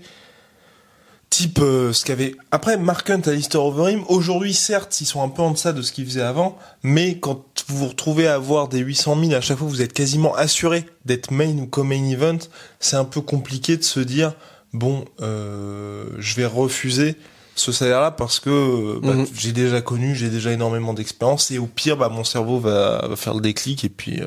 type 1.32 1.60
euh, 1.62 1.94
ce 1.94 2.04
qu'avait 2.04 2.34
après 2.50 2.76
Mark 2.76 3.08
Hunt 3.08 3.22
à 3.24 3.32
Lister 3.32 3.56
Overeem, 3.56 4.04
aujourd'hui 4.08 4.52
certes, 4.52 5.00
ils 5.00 5.06
sont 5.06 5.22
un 5.22 5.30
peu 5.30 5.40
en 5.40 5.52
deçà 5.52 5.72
de 5.72 5.80
ce 5.80 5.90
qu'ils 5.90 6.04
faisaient 6.04 6.20
avant, 6.20 6.58
mais 6.82 7.18
quand 7.18 7.42
vous 7.68 7.78
vous 7.78 7.88
retrouvez 7.88 8.26
à 8.26 8.34
avoir 8.34 8.68
des 8.68 8.80
800 8.80 9.18
000 9.18 9.32
à 9.32 9.40
chaque 9.40 9.56
fois, 9.56 9.66
vous 9.66 9.80
êtes 9.80 9.94
quasiment 9.94 10.34
assuré 10.34 10.84
d'être 11.06 11.30
main 11.30 11.56
ou 11.56 11.66
co-main 11.66 12.04
event, 12.10 12.36
c'est 12.80 12.96
un 12.96 13.06
peu 13.06 13.22
compliqué 13.22 13.78
de 13.78 13.82
se 13.82 14.00
dire 14.00 14.34
bon, 14.74 15.06
euh, 15.22 16.04
je 16.18 16.34
vais 16.34 16.44
refuser 16.44 17.16
ce 17.54 17.70
salaire-là 17.70 18.10
parce 18.10 18.40
que 18.40 18.98
bah, 19.02 19.12
Mhm. 19.14 19.26
j'ai 19.34 19.52
déjà 19.52 19.80
connu, 19.82 20.14
j'ai 20.14 20.30
déjà 20.30 20.52
énormément 20.52 20.94
d'expérience 20.94 21.50
et 21.50 21.58
au 21.58 21.66
pire, 21.66 21.96
bah 21.96 22.08
mon 22.08 22.24
cerveau 22.24 22.58
va, 22.58 23.06
va 23.08 23.16
faire 23.16 23.34
le 23.34 23.40
déclic 23.40 23.84
et 23.84 23.88
puis 23.90 24.20
euh, 24.22 24.26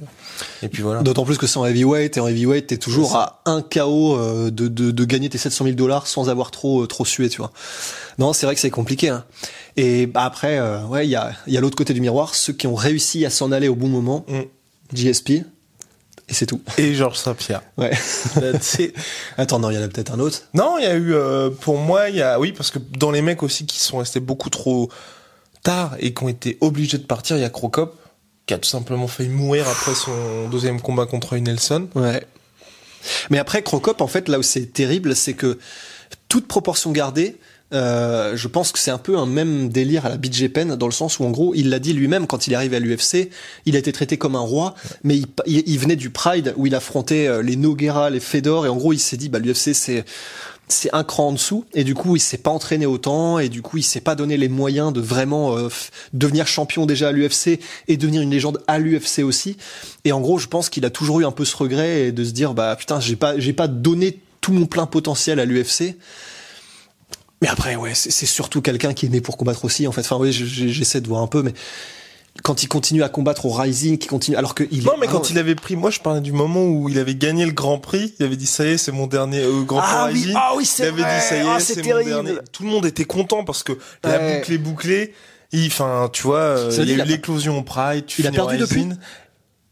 et 0.62 0.68
puis 0.70 0.84
voilà. 0.84 1.02
D'autant 1.02 1.26
plus 1.26 1.38
que 1.38 1.48
c'est 1.48 1.58
en 1.58 1.66
heavyweight 1.66 2.18
et 2.18 2.20
en 2.20 2.28
heavyweight 2.28 2.68
t'es 2.68 2.78
toujours 2.78 3.16
à 3.16 3.42
un 3.46 3.62
KO 3.62 4.16
euh, 4.18 4.52
de, 4.52 4.68
de, 4.68 4.92
de 4.92 5.06
gagner 5.06 5.30
tes 5.30 5.38
700 5.38 5.66
000 5.66 5.76
dollars 5.76 6.08
sans 6.08 6.30
avoir 6.30 6.52
trop 6.52 6.84
euh, 6.84 6.88
trop 6.88 7.06
sué 7.06 7.30
tu 7.30 7.38
vois. 7.38 7.52
Non 8.20 8.32
c'est 8.34 8.46
vrai 8.46 8.54
que 8.56 8.62
c'est 8.62 8.70
compliqué. 8.70 9.10
Hein. 9.10 9.24
Et 9.76 10.06
bah 10.06 10.24
après 10.24 10.58
euh, 10.60 10.84
ouais 10.86 11.08
il 11.08 11.10
y 11.10 11.16
a 11.16 11.32
y 11.48 11.58
a 11.58 11.62
l'autre 11.62 11.78
côté 11.78 11.94
du 11.94 12.02
miroir 12.02 12.36
ceux 12.36 12.54
qui 12.54 12.68
ont 12.68 12.76
réussi 12.76 13.26
à 13.26 13.30
s'en 13.30 13.52
aller 13.52 13.68
au 13.68 13.76
bon 13.76 13.88
moment. 13.88 14.24
Mm. 14.28 14.42
GSP 14.94 15.32
et 16.28 16.34
c'est 16.34 16.46
tout. 16.46 16.62
Et 16.78 16.96
Georges 16.96 17.18
Saint-Pierre. 17.18 17.62
Ouais. 17.78 17.92
Attends 19.38 19.60
non 19.60 19.70
il 19.70 19.76
y 19.76 19.78
en 19.78 19.84
a 19.84 19.88
peut-être 19.88 20.12
un 20.12 20.20
autre. 20.20 20.44
Non, 20.54 20.78
il 20.80 20.84
y 20.84 20.88
a 20.88 20.96
eu, 20.96 21.14
euh, 21.14 21.50
pour 21.50 21.78
moi, 21.78 22.10
il 22.10 22.16
y 22.16 22.22
a, 22.22 22.40
oui, 22.40 22.52
parce 22.52 22.72
que 22.72 22.80
dans 22.80 23.12
les 23.12 23.22
mecs 23.22 23.44
aussi 23.44 23.66
qui 23.66 23.80
sont 23.80 24.00
restés 24.00 24.20
beaucoup 24.20 24.50
trop 24.50 24.90
tard 25.64 25.96
et 26.00 26.14
qui 26.14 26.24
ont 26.24 26.28
été 26.28 26.58
obligés 26.62 26.98
de 26.98 27.06
partir, 27.06 27.38
il 27.38 27.42
y 27.42 27.46
a 27.46 27.50
Crocop, 27.50 27.96
qui 28.48 28.54
a 28.54 28.58
tout 28.58 28.70
simplement 28.70 29.08
failli 29.08 29.30
mourir 29.30 29.68
après 29.68 29.94
son 29.94 30.50
deuxième 30.50 30.82
combat 30.82 31.06
contre 31.06 31.38
Nelson. 31.38 31.90
Ouais. 31.94 32.26
Mais 33.30 33.38
après, 33.38 33.62
Crocop, 33.62 34.02
en 34.02 34.08
fait, 34.08 34.28
là 34.28 34.40
où 34.40 34.44
c'est 34.44 34.66
terrible, 34.74 35.16
c'est 35.16 35.34
que 35.34 35.60
toute 36.28 36.48
proportion 36.48 36.92
gardée, 36.92 37.38
euh, 37.74 38.36
je 38.38 38.48
pense 38.48 38.72
que 38.72 38.80
c'est 38.80 38.92
un 38.92 38.98
peu 38.98 39.18
un 39.18 39.26
même 39.26 39.70
délire 39.70 40.06
à 40.06 40.10
la 40.10 40.18
BJ 40.18 40.48
Penn, 40.50 40.76
dans 40.76 40.86
le 40.86 40.92
sens 40.92 41.20
où, 41.20 41.24
en 41.26 41.32
gros, 41.32 41.54
il 41.56 41.70
l'a 41.70 41.80
dit 41.80 41.94
lui-même 41.94 42.28
quand 42.28 42.48
il 42.48 42.54
est 42.54 42.56
arrivé 42.56 42.78
à 42.78 42.80
l'UFC, 42.80 43.30
il 43.66 43.76
a 43.76 43.80
été 43.80 43.92
traité 43.92 44.18
comme 44.18 44.36
un 44.36 44.40
roi, 44.40 44.76
mais 45.04 45.18
il, 45.18 45.26
il- 45.48 45.64
il 45.66 45.80
venait 45.80 45.96
du 45.96 46.10
Pride 46.12 46.54
où 46.58 46.68
il 46.68 46.76
affrontait 46.76 47.28
euh, 47.28 47.42
les 47.42 47.56
Noguera, 47.56 48.10
les 48.10 48.20
Fedor, 48.20 48.66
et 48.66 48.70
en 48.70 48.76
gros, 48.76 48.94
il 48.94 49.00
s'est 49.00 49.18
dit, 49.18 49.30
bah, 49.30 49.40
l'UFC, 49.40 49.74
c'est 49.74 50.06
c'est 50.68 50.90
un 50.96 51.04
cran 51.04 51.28
en 51.28 51.32
dessous 51.34 51.64
et 51.76 51.84
du 51.84 51.94
coup 51.94 52.16
il 52.16 52.20
s'est 52.20 52.40
pas 52.40 52.50
entraîné 52.50 52.88
autant 52.88 53.38
et 53.38 53.50
du 53.50 53.62
coup 53.62 53.78
il 53.78 53.84
s'est 53.84 54.02
pas 54.02 54.16
donné 54.16 54.36
les 54.36 54.50
moyens 54.50 54.92
de 54.92 55.00
vraiment 55.00 55.56
euh, 55.56 55.68
devenir 56.12 56.48
champion 56.48 56.88
déjà 56.88 57.10
à 57.10 57.12
l'UFC 57.12 57.60
et 57.88 57.98
devenir 57.98 58.24
une 58.24 58.32
légende 58.32 58.60
à 58.66 58.80
l'UFC 58.80 59.20
aussi. 59.24 59.58
Et 60.06 60.12
en 60.12 60.20
gros 60.22 60.40
je 60.40 60.48
pense 60.48 60.70
qu'il 60.70 60.84
a 60.84 60.90
toujours 60.90 61.20
eu 61.20 61.26
un 61.26 61.32
peu 61.32 61.46
ce 61.46 61.56
regret 61.56 62.08
et 62.08 62.12
de 62.12 62.24
se 62.24 62.32
dire 62.32 62.56
bah 62.56 62.76
putain 62.76 63.00
j'ai 63.00 63.16
pas 63.16 63.38
j'ai 63.38 63.54
pas 63.54 63.68
donné 63.68 64.18
tout 64.42 64.54
mon 64.54 64.66
plein 64.66 64.88
potentiel 64.88 65.40
à 65.40 65.46
l'UFC 65.46 65.98
mais 67.46 67.52
après 67.52 67.76
ouais 67.76 67.94
c'est 67.94 68.26
surtout 68.26 68.62
quelqu'un 68.62 68.94
qui 68.94 69.06
est 69.06 69.10
né 69.10 69.22
pour 69.22 69.38
combattre 69.38 69.64
aussi 69.66 69.88
en 69.88 69.92
fait 69.92 70.02
enfin 70.02 70.18
oui 70.18 70.32
je- 70.32 70.46
je- 70.46 70.68
j'essaie 70.68 71.02
de 71.02 71.08
voir 71.08 71.22
un 71.22 71.28
peu 71.28 71.42
mais 71.44 71.54
quand 72.44 72.64
il 72.64 72.68
continue 72.68 73.02
à 73.02 73.08
combattre 73.08 73.46
au 73.46 73.52
Rising 73.52 73.98
qui 73.98 74.08
continue 74.08 74.36
alors 74.36 74.56
que 74.56 74.64
il 74.70 74.84
Non, 74.84 74.96
est 74.96 74.98
mais 75.00 75.08
quand 75.08 75.30
il 75.30 75.38
avait 75.40 75.56
pris, 75.56 75.78
moi 75.78 75.90
je 75.90 76.02
parlais 76.02 76.20
du 76.20 76.34
moment 76.34 76.66
où 76.66 76.90
il 76.90 77.00
avait 77.00 77.16
gagné 77.16 77.46
le 77.46 77.54
Grand 77.54 77.78
Prix, 77.80 78.14
il 78.20 78.26
avait 78.26 78.36
dit 78.36 78.46
ça 78.46 78.66
y 78.66 78.72
est, 78.72 78.78
c'est 78.78 78.92
mon 78.92 79.08
dernier 79.08 79.42
euh, 79.42 79.62
Grand 79.62 79.80
Prix 79.80 79.90
Ah 79.96 80.10
oui, 80.12 80.34
ah 80.36 80.52
oui, 80.58 80.66
c'est 80.66 80.84
Il 80.84 80.88
avait 80.90 81.02
vrai. 81.02 81.16
dit 81.18 81.26
ça 81.26 81.36
y 81.38 81.40
est, 81.40 81.44
Ah, 81.48 81.60
c'est 81.62 81.78
mon 81.78 81.84
terrible. 81.84 82.10
dernier. 82.10 82.34
Tout 82.52 82.64
le 82.64 82.70
monde 82.70 82.86
était 82.86 83.06
content 83.06 83.46
parce 83.46 83.64
que 83.64 83.72
la 84.04 84.20
boucle 84.20 84.52
est 84.52 84.58
bouclée. 84.58 85.14
Il, 85.54 85.68
enfin, 85.68 86.10
tu 86.12 86.24
vois, 86.24 86.40
euh, 86.40 86.70
il 86.78 86.90
y 86.90 86.92
a 86.92 86.96
eu 86.96 86.98
qu'il 87.04 87.08
l'éclosion 87.12 87.58
au 87.58 87.62
Pride. 87.64 88.06
Tu 88.06 88.22
Il 88.22 88.28
a 88.28 88.32
perdu 88.32 88.58
depuis. 88.58 88.86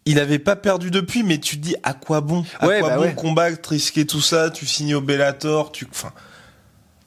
Il 0.05 0.17
avait 0.17 0.39
pas 0.39 0.55
perdu 0.55 0.89
depuis, 0.89 1.23
mais 1.23 1.39
tu 1.39 1.57
te 1.57 1.61
dis 1.61 1.75
à 1.83 1.93
quoi 1.93 2.21
bon? 2.21 2.45
À 2.59 2.67
Ouais, 2.67 2.79
quoi 2.79 2.89
bah 2.91 2.95
bon 2.95 3.01
ouais. 3.03 3.13
combattre, 3.13 3.71
risquer 3.71 4.05
tout 4.05 4.21
ça? 4.21 4.49
Tu 4.51 4.65
signes 4.65 4.95
au 4.95 5.01
Bellator, 5.01 5.73
tu, 5.73 5.85
enfin. 5.91 6.13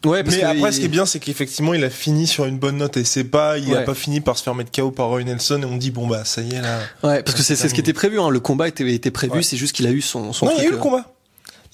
Ouais 0.06 0.22
parce 0.24 0.36
Mais 0.36 0.42
que 0.42 0.46
après, 0.46 0.70
il- 0.70 0.72
ce 0.72 0.78
qui 0.80 0.84
est 0.86 0.88
bien, 0.88 1.04
c'est 1.06 1.18
qu'effectivement, 1.20 1.74
il 1.74 1.84
a 1.84 1.90
fini 1.90 2.26
sur 2.26 2.44
une 2.46 2.58
bonne 2.58 2.78
note 2.78 2.96
et 2.96 3.04
c'est 3.04 3.24
pas, 3.24 3.58
il 3.58 3.72
a 3.74 3.78
Ouais. 3.78 3.84
pas 3.84 3.94
fini 3.94 4.20
par 4.20 4.38
se 4.38 4.42
faire 4.42 4.54
mettre 4.54 4.70
KO 4.72 4.90
par 4.90 5.08
Roy 5.08 5.24
Nelson 5.24 5.60
et 5.62 5.64
on 5.66 5.76
dit 5.76 5.90
bon 5.90 6.06
bah 6.06 6.24
ça 6.24 6.40
y 6.42 6.54
est 6.54 6.60
là. 6.62 6.78
Ouais, 7.02 7.22
parce 7.22 7.36
que 7.36 7.42
c'est 7.42 7.56
ce 7.56 7.72
qui 7.74 7.80
était 7.80 7.92
prévu. 7.92 8.18
Hein. 8.20 8.30
Le 8.30 8.40
combat 8.40 8.68
était, 8.68 8.88
était 8.92 9.10
prévu. 9.10 9.34
Ouais. 9.34 9.42
C'est 9.42 9.56
juste 9.56 9.74
qu'il 9.76 9.86
a 9.86 9.90
eu 9.90 10.00
son, 10.00 10.32
son 10.32 10.46
non, 10.46 10.52
il 10.56 10.62
y 10.62 10.64
a 10.64 10.68
eu 10.68 10.70
le 10.70 10.76
euh, 10.76 10.80
combat. 10.80 11.04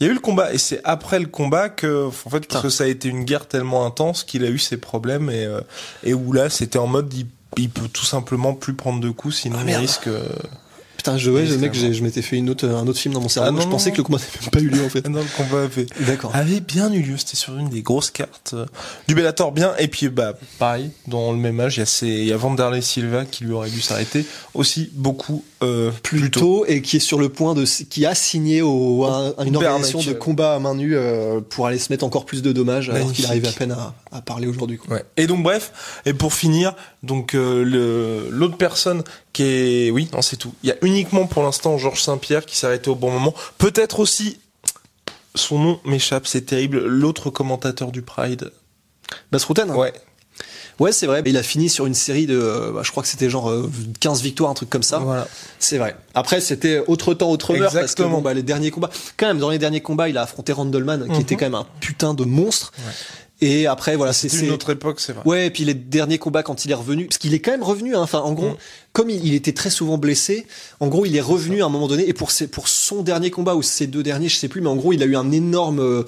Il 0.01 0.07
y 0.07 0.09
a 0.09 0.11
eu 0.11 0.15
le 0.15 0.21
combat 0.21 0.53
et 0.53 0.59
c'est 0.59 0.81
après 0.83 1.21
le 1.21 1.27
combat 1.27 1.69
que, 1.69 2.07
en 2.09 2.11
fait, 2.31 2.47
parce 2.49 2.63
que 2.63 2.69
ça 2.71 2.85
a 2.85 2.87
été 2.89 3.09
une 3.09 3.23
guerre 3.25 3.47
tellement 3.47 3.87
intense 3.87 4.25
qu'il 4.25 4.45
a 4.45 4.49
eu 4.49 4.59
ses 4.59 4.77
problèmes 4.77 5.31
et 5.31 5.45
euh, 5.45 5.61
et 6.03 6.13
où 6.15 6.33
là, 6.33 6.51
c'était 6.51 6.79
en 6.79 6.89
mode, 6.89 7.13
il, 7.15 7.27
il 7.59 7.71
peut 7.71 7.87
tout 7.93 8.05
simplement 8.07 8.55
plus 8.55 8.75
prendre 8.75 8.99
de 9.01 9.11
coups, 9.11 9.37
sinon 9.37 9.59
Ah, 9.61 9.65
il 9.71 9.77
risque. 9.77 10.09
euh, 10.09 10.25
Putain, 11.03 11.19
je, 11.19 11.33
ouais, 11.33 11.45
c'est 11.49 11.57
mec, 11.59 11.75
je 11.75 12.01
m'étais 12.05 12.23
fait 12.23 12.37
une 12.37 12.49
autre, 12.49 12.65
un 12.69 12.87
autre 12.87 13.01
film 13.01 13.13
dans 13.13 13.21
mon 13.21 13.29
cerveau. 13.29 13.49
Ah, 13.49 13.53
non, 13.53 13.61
je 13.61 13.67
pensais 13.67 13.89
non. 13.89 13.93
que 13.95 13.99
le 13.99 14.05
combat 14.05 14.19
n'avait 14.19 14.39
même 14.41 14.51
pas 14.51 14.61
eu 14.61 14.69
lieu 14.69 14.85
en 14.85 14.89
fait. 14.89 15.01
dans 15.11 15.19
le 15.19 15.37
combat 15.37 15.65
avait, 15.65 15.87
D'accord. 16.07 16.31
avait 16.33 16.61
bien 16.61 16.93
eu 16.93 17.03
lieu. 17.03 17.17
C'était 17.17 17.35
sur 17.37 17.59
une 17.59 17.69
des 17.71 17.83
grosses 17.83 18.13
cartes 18.13 18.53
euh, 18.55 18.67
du 19.09 19.17
Bellator 19.17 19.51
bien. 19.51 19.73
Et 19.81 19.89
puis, 19.89 20.09
bah, 20.11 20.35
pareil, 20.61 20.91
dans 21.09 21.33
le 21.33 21.39
même 21.39 21.59
âge, 21.59 21.77
il 21.77 21.81
y 21.81 21.83
a, 21.83 21.87
ces, 21.87 22.07
il 22.07 22.25
y 22.27 22.33
a 22.33 22.37
Vanderlei 22.37 22.83
Silva 22.83 23.25
qui 23.25 23.43
lui 23.43 23.53
aurait 23.53 23.69
dû 23.69 23.81
s'arrêter 23.81 24.25
aussi 24.55 24.91
beaucoup 24.95 25.43
euh, 25.65 25.91
plus, 26.05 26.31
tôt. 26.31 26.39
Tôt 26.39 26.67
et 26.69 26.83
qui 26.83 26.99
est 26.99 27.01
sur 27.01 27.19
le 27.19 27.29
point 27.31 27.55
de, 27.55 27.65
qui 27.65 28.07
a 28.07 28.15
signé 28.15 28.63
au, 28.63 29.05
à, 29.05 29.35
à 29.39 29.45
une 29.45 29.57
organisation 29.57 30.03
de 30.03 30.13
combat 30.13 30.55
à 30.55 30.61
main 30.61 30.77
nue 30.77 30.95
euh, 30.95 31.41
pour 31.41 31.67
aller 31.67 31.79
se 31.79 31.93
mettre 31.93 32.05
encore 32.05 32.27
plus 32.27 32.43
de 32.43 32.53
dommages 32.53 32.91
alors 32.91 33.11
qu'il 33.11 33.27
Magnifique. 33.27 33.27
arrive 33.29 33.47
à 33.49 33.53
peine 33.53 33.73
à, 33.73 33.93
à 34.13 34.21
parler 34.23 34.47
aujourd'hui. 34.47 34.79
quoi. 34.79 34.95
Ouais. 34.99 35.05
Et 35.17 35.27
donc 35.27 35.43
bref, 35.43 35.73
et 36.07 36.13
pour 36.13 36.33
finir, 36.33 36.77
donc 37.03 37.35
euh, 37.35 38.29
l'autre 38.31 38.57
personne 38.57 39.03
qui 39.33 39.43
est 39.43 39.91
oui, 39.91 40.09
non 40.13 40.23
c'est 40.23 40.37
tout. 40.37 40.53
Il 40.63 40.69
y 40.69 40.73
a 40.73 40.77
uniquement 40.83 41.27
pour 41.27 41.43
l'instant 41.43 41.77
Georges 41.79 42.03
Saint-Pierre 42.03 42.47
qui 42.47 42.57
s'est 42.57 42.67
arrêté 42.67 42.91
au 42.91 42.95
bon 42.95 43.11
moment. 43.11 43.35
Peut-être 43.59 44.01
aussi 44.01 44.39
son 45.35 45.59
nom 45.59 45.81
m'échappe, 45.85 46.27
c'est 46.27 46.43
terrible, 46.43 46.79
l'autre 46.85 47.31
commentateur 47.31 47.91
du 47.91 48.03
Pride. 48.03 48.51
Basrouten. 49.31 49.71
hein? 49.71 49.75
Ouais. 49.77 49.93
Ouais, 50.79 50.91
c'est 50.91 51.07
vrai. 51.07 51.23
Il 51.27 51.37
a 51.37 51.43
fini 51.43 51.69
sur 51.69 51.87
une 51.87 51.95
série 51.95 52.27
de, 52.27 52.37
euh, 52.39 52.73
bah, 52.73 52.81
je 52.83 52.91
crois 52.91 53.03
que 53.03 53.09
c'était 53.09 53.29
genre 53.31 53.51
euh, 53.51 53.71
15 54.01 54.23
victoires, 54.23 54.51
un 54.51 54.55
truc 54.55 54.71
comme 54.71 54.83
ça. 54.83 54.99
Voilà. 54.99 55.29
C'est 55.59 55.77
vrai. 55.79 55.95
Après, 56.15 56.41
c'était 56.41 56.83
autre 56.87 57.13
temps, 57.15 57.31
autre 57.31 57.55
heure, 57.55 57.73
parce 57.73 57.95
que 57.95 58.03
bon, 58.03 58.21
bah, 58.23 58.33
les 58.35 58.43
derniers 58.43 58.71
combats, 58.71 58.91
quand 59.19 59.27
même, 59.27 59.39
dans 59.39 59.51
les 59.51 59.59
derniers 59.59 59.83
combats, 59.83 60.09
il 60.09 60.17
a 60.17 60.23
affronté 60.23 60.53
Randleman, 60.53 61.05
qui 61.05 61.11
Mhm. 61.13 61.21
était 61.21 61.37
quand 61.37 61.45
même 61.45 61.55
un 61.55 61.67
putain 61.81 62.15
de 62.15 62.25
monstre. 62.25 62.73
Et 63.43 63.67
après, 63.67 63.97
voilà, 63.97 64.13
c'est, 64.13 64.29
une 64.33 64.53
autre 64.53 64.71
époque, 64.71 65.01
c'est 65.01 65.13
vrai. 65.13 65.23
ouais, 65.27 65.47
et 65.49 65.51
puis 65.51 65.65
les 65.65 65.75
derniers 65.75 66.19
combats 66.19 66.45
quand 66.45 66.65
il 66.65 66.71
est 66.71 66.75
revenu, 66.75 67.07
parce 67.07 67.19
qu'il 67.19 67.35
est 67.35 67.41
quand 67.41 67.51
même 67.51 67.63
revenu, 67.65 67.97
hein. 67.97 68.01
enfin, 68.01 68.21
en 68.21 68.33
gros, 68.33 68.51
Mhm. 68.51 68.57
comme 68.93 69.11
il, 69.11 69.27
il 69.27 69.35
était 69.35 69.53
très 69.53 69.69
souvent 69.69 69.99
blessé, 69.99 70.47
en 70.79 70.87
gros, 70.87 71.05
il 71.07 71.17
est 71.17 71.21
revenu 71.21 71.61
à 71.63 71.67
un 71.67 71.69
moment 71.69 71.89
donné, 71.89 72.09
et 72.09 72.13
pour 72.13 72.31
ses, 72.31 72.47
pour 72.47 72.69
son 72.69 73.03
dernier 73.03 73.31
combat, 73.33 73.57
ou 73.57 73.63
ses 73.63 73.89
deux 73.89 74.05
derniers, 74.05 74.29
je 74.29 74.37
sais 74.37 74.49
plus, 74.49 74.61
mais 74.61 74.69
en 74.69 74.77
gros, 74.77 74.93
il 74.93 75.03
a 75.03 75.07
eu 75.07 75.17
un 75.17 75.33
énorme 75.33 75.81
euh, 75.81 76.05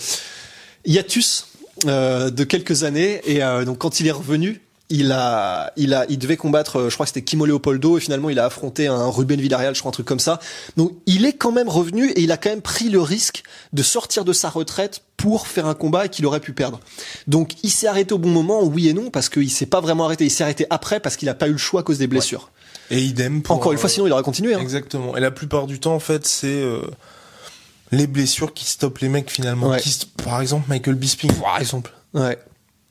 hiatus, 0.87 1.49
euh, 1.87 2.31
de 2.31 2.44
quelques 2.44 2.85
années, 2.85 3.20
et 3.25 3.42
euh, 3.42 3.64
donc 3.64 3.79
quand 3.79 3.99
il 4.01 4.07
est 4.07 4.12
revenu, 4.12 4.61
il 4.90 5.12
a, 5.12 5.73
il 5.77 5.94
a, 5.94 6.05
il 6.09 6.18
devait 6.18 6.37
combattre, 6.37 6.77
euh, 6.77 6.88
je 6.90 6.94
crois 6.94 7.05
que 7.07 7.09
c'était 7.11 7.23
Kimo 7.25 7.47
Leopoldo, 7.47 7.97
et 7.97 8.01
finalement 8.01 8.31
il 8.31 8.38
a 8.38 8.44
affronté 8.44 8.87
un 8.87 9.09
Ruben 9.09 9.40
Villarreal, 9.40 9.75
je 9.75 9.81
crois 9.81 9.88
un 9.88 9.92
truc 9.92 10.07
comme 10.07 10.20
ça. 10.20 10.38
Donc 10.77 10.92
il 11.07 11.25
est 11.25 11.33
quand 11.33 11.53
même 11.53 11.68
revenu 11.68 12.11
et 12.11 12.20
il 12.20 12.31
a 12.31 12.37
quand 12.37 12.51
même 12.51 12.61
pris 12.62 12.90
le 12.90 13.01
risque 13.01 13.42
de 13.73 13.83
sortir 13.83 14.25
de 14.25 14.33
sa 14.33 14.51
retraite 14.51 15.03
pour 15.16 15.46
faire 15.46 15.66
un 15.66 15.74
combat 15.74 16.09
qu'il 16.09 16.27
aurait 16.27 16.40
pu 16.40 16.53
perdre. 16.53 16.81
Donc 17.27 17.53
il 17.62 17.70
s'est 17.70 17.87
arrêté 17.87 18.12
au 18.14 18.18
bon 18.18 18.29
moment, 18.31 18.62
oui 18.64 18.88
et 18.88 18.92
non, 18.92 19.11
parce 19.11 19.29
qu'il 19.29 19.50
s'est 19.50 19.66
pas 19.66 19.81
vraiment 19.81 20.05
arrêté. 20.05 20.24
Il 20.24 20.31
s'est 20.31 20.42
arrêté 20.44 20.66
après 20.70 21.00
parce 21.00 21.16
qu'il 21.16 21.29
a 21.29 21.35
pas 21.35 21.48
eu 21.48 21.53
le 21.53 21.59
choix 21.59 21.81
à 21.81 21.83
cause 21.83 21.98
des 21.98 22.07
blessures. 22.07 22.50
Et 22.90 23.00
idem 23.00 23.42
pour 23.42 23.57
Encore 23.57 23.72
une 23.72 23.79
fois, 23.79 23.88
euh, 23.88 23.92
sinon 23.92 24.07
il 24.07 24.12
aurait 24.12 24.22
continué. 24.22 24.55
Hein. 24.55 24.61
Exactement. 24.61 25.16
Et 25.16 25.20
la 25.20 25.31
plupart 25.31 25.66
du 25.66 25.81
temps, 25.81 25.94
en 25.94 26.00
fait, 26.00 26.27
c'est 26.27 26.48
euh, 26.48 26.83
les 27.92 28.07
blessures 28.07 28.53
qui 28.53 28.66
stoppent 28.66 28.98
les 28.98 29.09
mecs 29.09 29.31
finalement. 29.31 29.70
Ouais. 29.70 29.81
Qui 29.81 29.98
par 30.22 30.40
exemple, 30.42 30.66
Michael 30.68 30.94
Bisping, 30.96 31.33
par 31.33 31.59
exemple. 31.61 31.92
Ouais. 32.12 32.38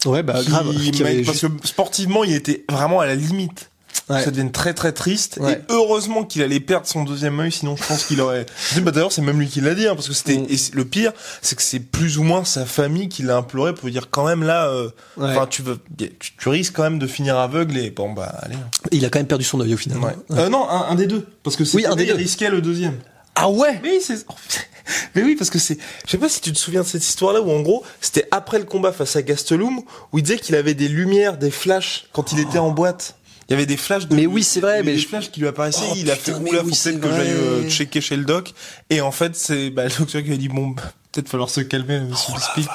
Ouais, 0.05 0.23
bah 0.23 0.39
Qui- 0.41 0.49
grave. 0.49 0.75
Qui 0.75 0.91
parce 1.23 1.37
juste- 1.39 1.59
que 1.61 1.67
sportivement, 1.67 2.23
il 2.23 2.33
était 2.33 2.65
vraiment 2.69 2.99
à 2.99 3.05
la 3.05 3.15
limite. 3.15 3.69
Ouais. 4.09 4.21
Ça 4.21 4.31
devienne 4.31 4.51
très 4.51 4.73
très 4.73 4.91
triste. 4.91 5.37
Ouais. 5.39 5.53
Et 5.53 5.57
heureusement 5.69 6.25
qu'il 6.25 6.41
allait 6.41 6.59
perdre 6.59 6.85
son 6.85 7.05
deuxième 7.05 7.39
œil, 7.39 7.53
sinon 7.53 7.77
je 7.77 7.83
pense 7.85 8.03
qu'il 8.03 8.19
aurait. 8.19 8.45
Bah, 8.81 8.91
D'ailleurs, 8.91 9.13
c'est 9.13 9.21
même 9.21 9.39
lui 9.39 9.47
qui 9.47 9.61
l'a 9.61 9.73
dit, 9.75 9.87
hein, 9.87 9.95
parce 9.95 10.09
que 10.09 10.13
c'était. 10.13 10.37
Mm. 10.39 10.45
Et 10.49 10.57
c'est- 10.57 10.75
le 10.75 10.83
pire, 10.83 11.13
c'est 11.41 11.55
que 11.55 11.61
c'est 11.61 11.79
plus 11.79 12.17
ou 12.17 12.23
moins 12.23 12.43
sa 12.43 12.65
famille 12.65 13.07
qui 13.07 13.23
l'a 13.23 13.37
imploré 13.37 13.73
pour 13.73 13.85
lui 13.85 13.93
dire 13.93 14.09
quand 14.11 14.25
même 14.25 14.43
là. 14.43 14.67
euh, 14.67 14.89
Ouais. 15.15 15.33
Tu 15.49 15.61
veux, 15.61 15.77
tu, 15.97 16.11
tu 16.37 16.49
risques 16.49 16.73
quand 16.75 16.83
même 16.83 16.99
de 16.99 17.07
finir 17.07 17.37
aveugle 17.37 17.77
et 17.77 17.91
bon 17.91 18.11
bah 18.11 18.35
allez. 18.41 18.55
hein. 18.55 18.69
Il 18.91 19.05
a 19.05 19.09
quand 19.09 19.19
même 19.19 19.27
perdu 19.27 19.45
son 19.45 19.61
œil 19.61 19.73
au 19.73 19.77
final. 19.77 19.99
Ouais. 19.99 20.15
Euh, 20.31 20.49
non, 20.49 20.69
un, 20.69 20.89
un 20.89 20.95
des 20.95 21.07
deux, 21.07 21.25
parce 21.43 21.55
que 21.55 21.63
Oui, 21.75 21.85
un 21.85 21.95
des 21.95 22.03
il 22.03 22.07
deux. 22.09 22.15
risquait 22.15 22.49
le 22.49 22.61
deuxième. 22.61 22.99
Ah 23.35 23.49
ouais. 23.49 23.79
Mais 23.83 23.91
oui, 23.91 23.99
c'est. 24.01 24.25
Mais 25.15 25.23
oui, 25.23 25.35
parce 25.37 25.49
que 25.49 25.59
c'est. 25.59 25.77
Je 26.05 26.11
sais 26.11 26.17
pas 26.17 26.27
si 26.27 26.41
tu 26.41 26.51
te 26.51 26.57
souviens 26.57 26.81
de 26.81 26.87
cette 26.87 27.05
histoire-là 27.05 27.41
où 27.41 27.49
en 27.51 27.61
gros, 27.61 27.83
c'était 28.01 28.27
après 28.31 28.59
le 28.59 28.65
combat 28.65 28.91
face 28.91 29.15
à 29.15 29.21
Gastelum 29.21 29.79
où 30.11 30.17
il 30.17 30.23
disait 30.23 30.37
qu'il 30.39 30.55
avait 30.55 30.73
des 30.73 30.89
lumières, 30.89 31.37
des 31.37 31.51
flashs 31.51 32.05
quand 32.11 32.33
il 32.33 32.39
était 32.39 32.59
en 32.59 32.71
boîte. 32.71 33.15
Il 33.49 33.51
y 33.51 33.55
avait 33.55 33.65
des 33.65 33.77
flashs 33.77 34.07
de 34.07 34.15
Mais 34.15 34.25
oui, 34.25 34.43
c'est 34.43 34.61
vrai, 34.61 34.83
mais 34.83 34.93
des 34.93 34.99
je- 34.99 35.07
flashs 35.07 35.29
qui 35.31 35.39
lui 35.41 35.47
apparaissaient. 35.47 35.81
Oh, 35.91 35.93
il 35.97 36.09
a 36.09 36.15
putain, 36.15 36.33
fait 36.33 36.39
oula, 36.39 36.63
oui, 36.63 36.69
faut 36.69 36.75
c'est 36.75 36.91
peut-être 36.93 37.01
que 37.11 37.15
j'aille 37.15 37.31
euh, 37.31 37.69
checker 37.69 38.01
chez 38.01 38.15
le 38.15 38.23
doc. 38.25 38.53
Et 38.89 39.01
en 39.01 39.11
fait, 39.11 39.35
c'est 39.35 39.69
bah, 39.69 39.83
le 39.85 39.89
docteur 39.97 40.23
qui 40.23 40.31
a 40.31 40.37
dit 40.37 40.47
bon, 40.47 40.73
peut-être 41.11 41.27
falloir 41.29 41.49
se 41.49 41.61
calmer, 41.61 41.99
monsieur 41.99 42.33
Bisping. 42.33 42.65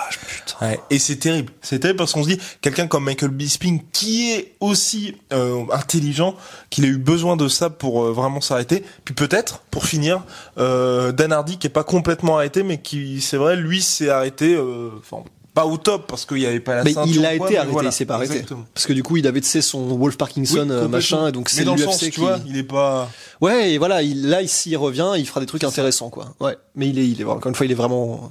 Ouais. 0.60 0.78
Et 0.90 0.98
c'est 0.98 1.16
terrible. 1.16 1.52
C'est 1.62 1.78
terrible 1.78 1.98
parce 1.98 2.12
qu'on 2.12 2.22
se 2.24 2.28
dit 2.28 2.38
quelqu'un 2.60 2.86
comme 2.86 3.04
Michael 3.04 3.30
Bisping 3.30 3.80
qui 3.92 4.32
est 4.32 4.54
aussi 4.60 5.16
euh, 5.32 5.64
intelligent, 5.72 6.36
qu'il 6.70 6.84
a 6.84 6.88
eu 6.88 6.98
besoin 6.98 7.36
de 7.36 7.48
ça 7.48 7.70
pour 7.70 8.04
euh, 8.04 8.12
vraiment 8.12 8.40
s'arrêter. 8.40 8.84
Puis 9.04 9.14
peut-être, 9.14 9.60
pour 9.70 9.86
finir, 9.86 10.22
euh, 10.58 11.12
Dan 11.12 11.32
Hardy 11.32 11.58
qui 11.58 11.66
est 11.66 11.70
pas 11.70 11.84
complètement 11.84 12.36
arrêté, 12.36 12.62
mais 12.62 12.78
qui, 12.78 13.20
c'est 13.20 13.36
vrai, 13.36 13.56
lui 13.56 13.80
s'est 13.82 14.10
arrêté. 14.10 14.54
euh, 14.54 14.90
Enfin, 14.98 15.22
pas 15.58 15.66
au 15.66 15.76
top 15.76 16.06
parce 16.06 16.24
qu'il 16.24 16.38
y 16.38 16.46
avait 16.46 16.60
pas 16.60 16.76
la 16.76 16.84
Mais 16.84 16.92
ceinture. 16.92 17.16
il 17.16 17.26
a 17.26 17.36
quoi, 17.36 17.48
été 17.48 17.58
arrêté, 17.58 17.72
voilà. 17.72 17.88
il 17.88 17.92
s'est 17.92 18.04
pas 18.04 18.14
arrêté. 18.14 18.34
Exactement. 18.34 18.64
Parce 18.72 18.86
que 18.86 18.92
du 18.92 19.02
coup, 19.02 19.16
il 19.16 19.26
avait, 19.26 19.40
tu 19.40 19.48
sais, 19.48 19.60
son 19.60 19.98
Wolf 19.98 20.16
Parkinson, 20.16 20.66
Oui, 20.68 20.70
euh, 20.70 20.86
machin, 20.86 21.26
et 21.26 21.32
donc 21.32 21.48
c'est 21.48 21.64
l'UFC 21.64 21.82
sens, 21.82 21.98
qui... 21.98 22.10
tu 22.10 22.20
vois, 22.20 22.38
il 22.46 22.56
est 22.56 22.62
pas. 22.62 23.10
Ouais, 23.40 23.72
et 23.72 23.78
voilà, 23.78 24.02
il, 24.02 24.28
là, 24.28 24.40
ici, 24.40 24.70
il 24.70 24.76
revient, 24.76 25.14
il 25.16 25.26
fera 25.26 25.40
des 25.40 25.46
trucs 25.46 25.64
intéressants, 25.64 26.10
quoi. 26.10 26.34
Ouais. 26.38 26.56
Mais 26.76 26.88
il 26.88 26.98
est, 27.00 27.08
il 27.08 27.20
est, 27.20 27.24
encore 27.24 27.48
une 27.48 27.56
fois, 27.56 27.66
il 27.66 27.72
est 27.72 27.76
vraiment, 27.76 28.30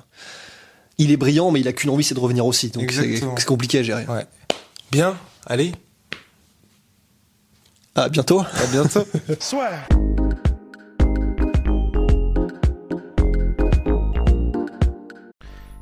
il 0.98 1.12
est 1.12 1.18
brillant, 1.18 1.52
mais 1.52 1.60
il 1.60 1.68
a 1.68 1.74
qu'une 1.74 1.90
envie, 1.90 2.06
c'est 2.06 2.16
de 2.16 2.20
revenir 2.22 2.46
aussi. 2.46 2.70
Donc 2.70 2.92
c'est 2.92 3.46
compliqué 3.46 3.80
à 3.80 3.84
gérer. 3.84 4.06
Ouais. 4.06 4.26
Bien, 4.92 5.18
allez. 5.46 5.74
À 7.96 8.08
bientôt. 8.08 8.40
À 8.40 8.68
bientôt. 8.72 9.06
Soit. 9.40 9.72